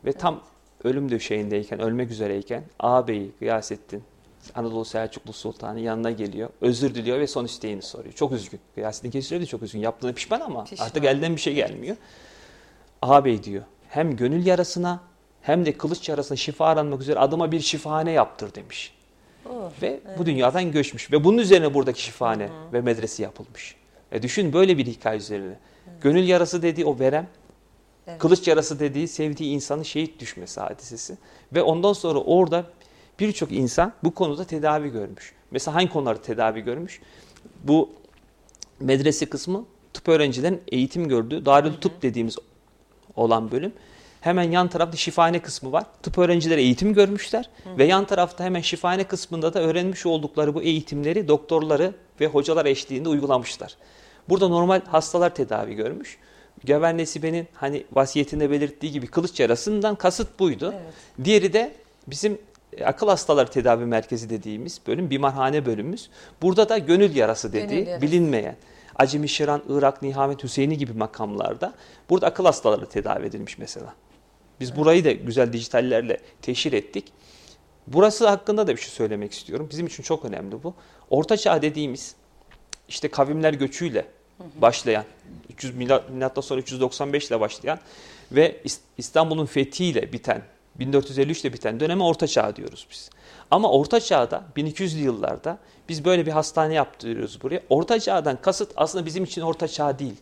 [0.05, 0.41] Ve tam
[0.85, 4.03] ölüm döşeğindeyken, ölmek üzereyken ağabeyi Gıyasettin
[4.55, 6.51] Anadolu Selçuklu Sultan'ın yanına geliyor.
[6.61, 8.15] Özür diliyor ve son isteğini soruyor.
[8.15, 8.61] Çok üzgün.
[8.75, 9.81] Gıyasettin Kesir'e de çok üzgün.
[9.81, 10.87] Yaptığına pişman ama Pişman.
[10.87, 11.97] artık elden bir şey gelmiyor.
[13.03, 15.01] Ağabey diyor hem gönül yarasına
[15.43, 18.95] hem de kılıç yarasına şifa aranmak üzere adıma bir şifahane yaptır demiş.
[19.51, 19.73] Oo.
[19.83, 21.13] Ve bu dünyadan göçmüş.
[21.13, 23.77] Ve bunun üzerine buradaki şifahane ve medrese yapılmış.
[24.13, 25.59] E düşün böyle bir hikaye üzerine.
[26.01, 27.27] Gönül yarası dediği o verem,
[28.07, 28.19] Evet.
[28.19, 31.19] kılıç yarası dediği sevdiği insanın şehit düşmesi hadisesi.
[31.55, 32.65] Ve ondan sonra orada
[33.21, 35.33] birçok insan bu konuda tedavi görmüş.
[35.51, 37.01] Mesela hangi konularda tedavi görmüş?
[37.65, 37.91] Bu
[38.81, 42.37] medrese kısmı tıp öğrencilerin eğitim gördüğü Darül Tıp dediğimiz
[43.17, 43.73] olan bölüm.
[44.21, 45.85] Hemen yan tarafta şifahane kısmı var.
[46.03, 51.29] Tıp öğrencileri eğitim görmüşler ve yan tarafta hemen şifahane kısmında da öğrenmiş oldukları bu eğitimleri
[51.29, 53.77] doktorları ve hocalar eşliğinde uygulamışlar.
[54.29, 56.19] Burada normal hastalar tedavi görmüş.
[56.65, 60.75] Gever Nesibe'nin hani vasiyetinde belirttiği gibi kılıç yarasından kasıt buydu.
[60.75, 61.25] Evet.
[61.25, 61.75] Diğeri de
[62.07, 62.39] bizim
[62.77, 66.11] e, akıl hastaları tedavi merkezi dediğimiz bölüm, bimarhane bölümümüz.
[66.43, 68.03] Burada da gönül yarası dediği Gönül yarası.
[68.03, 68.57] bilinmeyen
[68.97, 71.75] Acemi Şiran, Irak, Nihamet, Hüseyini gibi makamlarda
[72.11, 73.95] burada akıl hastaları tedavi edilmiş mesela.
[74.61, 77.13] Biz burayı da güzel dijitallerle teşhir ettik.
[77.87, 79.69] Burası hakkında da bir şey söylemek istiyorum.
[79.71, 80.75] Bizim için çok önemli bu.
[81.11, 82.15] Orta Çağ dediğimiz
[82.89, 84.05] işte kavimler göçüyle
[84.61, 85.05] başlayan
[85.63, 87.79] 300 milat, milattan sonra 395 ile başlayan
[88.33, 90.43] ve İs- İstanbul'un fethiyle biten
[90.75, 93.11] 1453 ile biten döneme Orta Çağ diyoruz biz.
[93.51, 95.59] Ama Orta Çağ'da 1200'lü yıllarda
[95.89, 97.63] biz böyle bir hastane yaptırıyoruz buraya.
[97.69, 100.17] Orta Çağ'dan kasıt aslında bizim için Orta Çağ değil.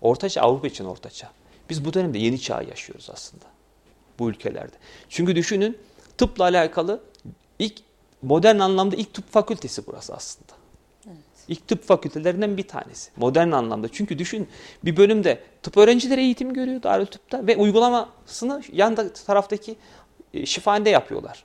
[0.00, 1.30] Orta Çağ Avrupa için Orta Çağ.
[1.70, 3.44] Biz bu dönemde yeni çağ yaşıyoruz aslında
[4.18, 4.76] bu ülkelerde.
[5.08, 5.78] Çünkü düşünün
[6.18, 7.00] tıpla alakalı
[7.58, 7.74] ilk
[8.22, 10.52] modern anlamda ilk tıp fakültesi burası aslında.
[11.52, 13.10] İlk tıp fakültelerinden bir tanesi.
[13.16, 13.88] Modern anlamda.
[13.88, 14.48] Çünkü düşün
[14.84, 19.76] bir bölümde tıp öğrencileri eğitim görüyor Darül Tıp'ta ve uygulamasını yan taraftaki
[20.34, 21.44] e, şifanede yapıyorlar.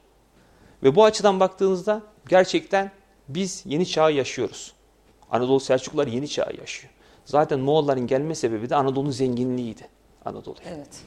[0.84, 2.92] Ve bu açıdan baktığınızda gerçekten
[3.28, 4.74] biz yeni çağı yaşıyoruz.
[5.32, 6.94] Anadolu Selçuklular yeni çağı yaşıyor.
[7.26, 9.88] Zaten Moğolların gelme sebebi de Anadolu'nun zenginliğiydi.
[10.26, 10.70] Anadolu'ya.
[10.76, 11.02] Evet.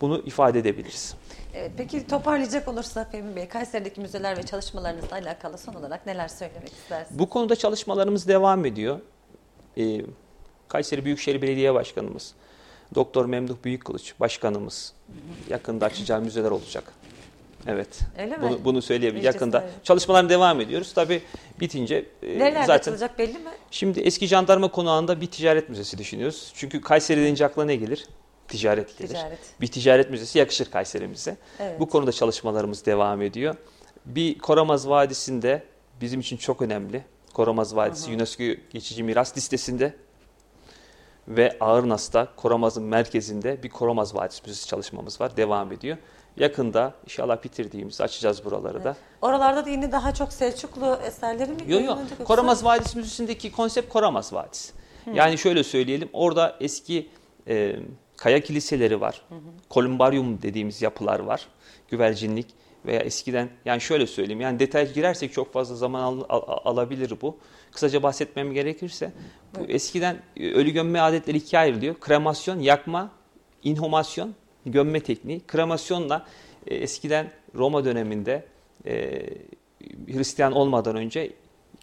[0.00, 1.14] Bunu ifade edebiliriz.
[1.58, 6.72] Evet, peki toparlayacak olursa Fehmi Bey, Kayseri'deki müzeler ve çalışmalarınızla alakalı son olarak neler söylemek
[6.72, 7.18] istersiniz?
[7.18, 9.00] Bu konuda çalışmalarımız devam ediyor.
[9.78, 10.00] Ee,
[10.68, 12.34] Kayseri Büyükşehir Belediye Başkanımız,
[12.94, 14.92] Doktor Memduh Büyükkılıç Başkanımız
[15.48, 16.92] yakında açacağı müzeler olacak.
[17.66, 18.00] Evet.
[18.18, 18.42] Öyle mi?
[18.42, 19.26] Bunu, bunu söyleyebilirim.
[19.26, 20.92] Yakında çalışmalarına devam ediyoruz.
[20.92, 21.22] Tabii
[21.60, 23.50] bitince e, Nerelerde zaten açılacak belli mi?
[23.70, 26.52] şimdi eski jandarma konağında bir ticaret müzesi düşünüyoruz.
[26.54, 28.06] Çünkü Kayseri deyince aklına ne gelir?
[28.48, 29.08] Ticaret gelir.
[29.08, 29.38] Ticaret.
[29.60, 31.36] Bir ticaret müzesi yakışır Kayseri'mize.
[31.60, 31.80] Evet.
[31.80, 33.54] Bu konuda çalışmalarımız devam ediyor.
[34.06, 35.62] Bir Koramaz Vadisi'nde
[36.00, 37.04] bizim için çok önemli.
[37.34, 39.94] Koramaz Vadisi UNESCO geçici miras listesinde
[41.28, 45.36] ve Ağırnas'ta Koramaz'ın merkezinde bir Koramaz Vadisi Müzesi çalışmamız var.
[45.36, 45.96] Devam ediyor.
[46.36, 48.96] Yakında inşallah bitirdiğimizde açacağız buraları da.
[49.22, 51.56] Oralarda da yine daha çok Selçuklu eserleri mi?
[51.66, 51.98] Yok yok.
[52.10, 54.72] yoksa- Koramaz Vadisi Müzesi'ndeki konsept Koramaz Vadisi.
[55.14, 56.08] Yani şöyle söyleyelim.
[56.12, 57.08] Orada eski
[57.48, 57.76] e,
[58.16, 59.22] kaya kiliseleri var.
[59.68, 61.48] Kolumbaryum dediğimiz yapılar var.
[61.88, 62.46] Güvercinlik
[62.86, 64.40] veya eskiden yani şöyle söyleyeyim.
[64.40, 67.36] Yani detay girersek çok fazla zaman al- al- alabilir bu.
[67.72, 69.12] Kısaca bahsetmem gerekirse
[69.58, 72.00] bu eskiden e, ölü gömme adetleri ikiye ayrılıyor.
[72.00, 73.10] Kremasyon, yakma,
[73.62, 74.34] inhumasyon,
[74.66, 75.40] gömme tekniği.
[75.46, 76.26] Kremasyonla
[76.66, 78.44] e, eskiden Roma döneminde
[78.86, 79.22] e,
[80.06, 81.32] Hristiyan olmadan önce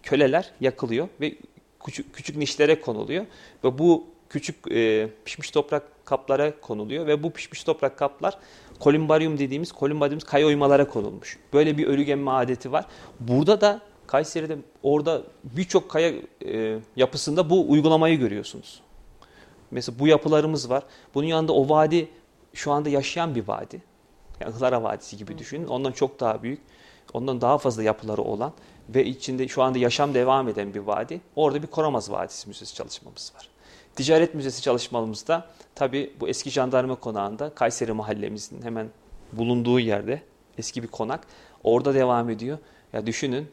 [0.04, 1.36] köleler yakılıyor ve
[1.86, 3.26] küçük, küçük nişlere konuluyor
[3.64, 8.38] ve bu küçük e, pişmiş toprak kaplara konuluyor ve bu pişmiş toprak kaplar
[8.80, 11.40] kolumbarium dediğimiz kolumbarium kaya oymalara konulmuş.
[11.54, 12.86] Böyle bir ölü gemme adeti var.
[13.20, 16.14] Burada da Kayseri'de orada birçok kaya
[16.46, 18.82] e, yapısında bu uygulamayı görüyorsunuz.
[19.72, 20.84] Mesela bu yapılarımız var.
[21.14, 22.10] Bunun yanında o vadi
[22.54, 23.82] şu anda yaşayan bir vadi.
[24.40, 25.68] Yani Ihlara Vadisi gibi düşünün.
[25.68, 26.62] Ondan çok daha büyük.
[27.14, 28.54] Ondan daha fazla yapıları olan
[28.90, 31.22] ve içinde şu anda yaşam devam eden bir vadi.
[31.36, 33.53] Orada bir Koramaz Vadisi Müzesi çalışmamız var.
[33.96, 38.88] Ticaret Müzesi çalışmamızda tabii bu eski jandarma konağında Kayseri mahallemizin hemen
[39.34, 40.22] bulunduğu yerde
[40.58, 41.20] eski bir konak.
[41.64, 42.58] Orada devam ediyor.
[42.94, 43.48] Ya düşünün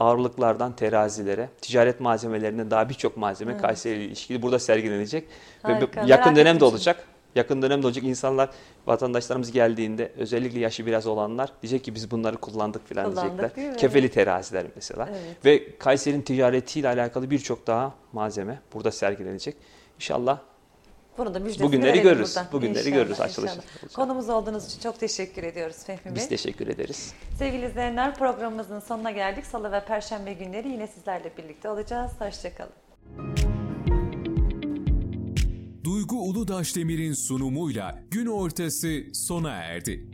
[0.00, 5.28] ağırlıklardan terazilere, ticaret malzemelerinden daha birçok malzeme Kayseri ile ilişkili burada sergilenecek.
[5.64, 7.04] Ve Harika, bu- yakın dönemde olacak.
[7.36, 8.50] Yakın dönemde olacak insanlar,
[8.86, 13.78] vatandaşlarımız geldiğinde özellikle yaşı biraz olanlar diyecek ki biz bunları kullandık falan Kullandık, diyecekler.
[13.78, 15.08] Kefeli teraziler mesela.
[15.10, 15.44] Evet.
[15.44, 19.56] Ve Kayseri'nin ticaretiyle alakalı birçok daha malzeme burada sergilenecek.
[19.96, 20.38] İnşallah
[21.18, 22.28] Bunu da müjdesini Bugünleri görürüz.
[22.36, 22.46] buradan.
[22.52, 23.66] Bugünleri İnşallah, görürüz açılış inşallah.
[23.82, 23.94] olacak.
[23.94, 26.14] Konumuz olduğunuz için çok teşekkür ediyoruz Fehmi Bey.
[26.14, 27.12] biz teşekkür ederiz.
[27.38, 29.46] Sevgili izleyenler programımızın sonuna geldik.
[29.46, 32.10] Salı ve Perşembe günleri yine sizlerle birlikte olacağız.
[32.18, 33.55] Hoşçakalın.
[35.86, 40.10] Duygu Uludaş Demir'in sunumuyla gün ortası sona erdi.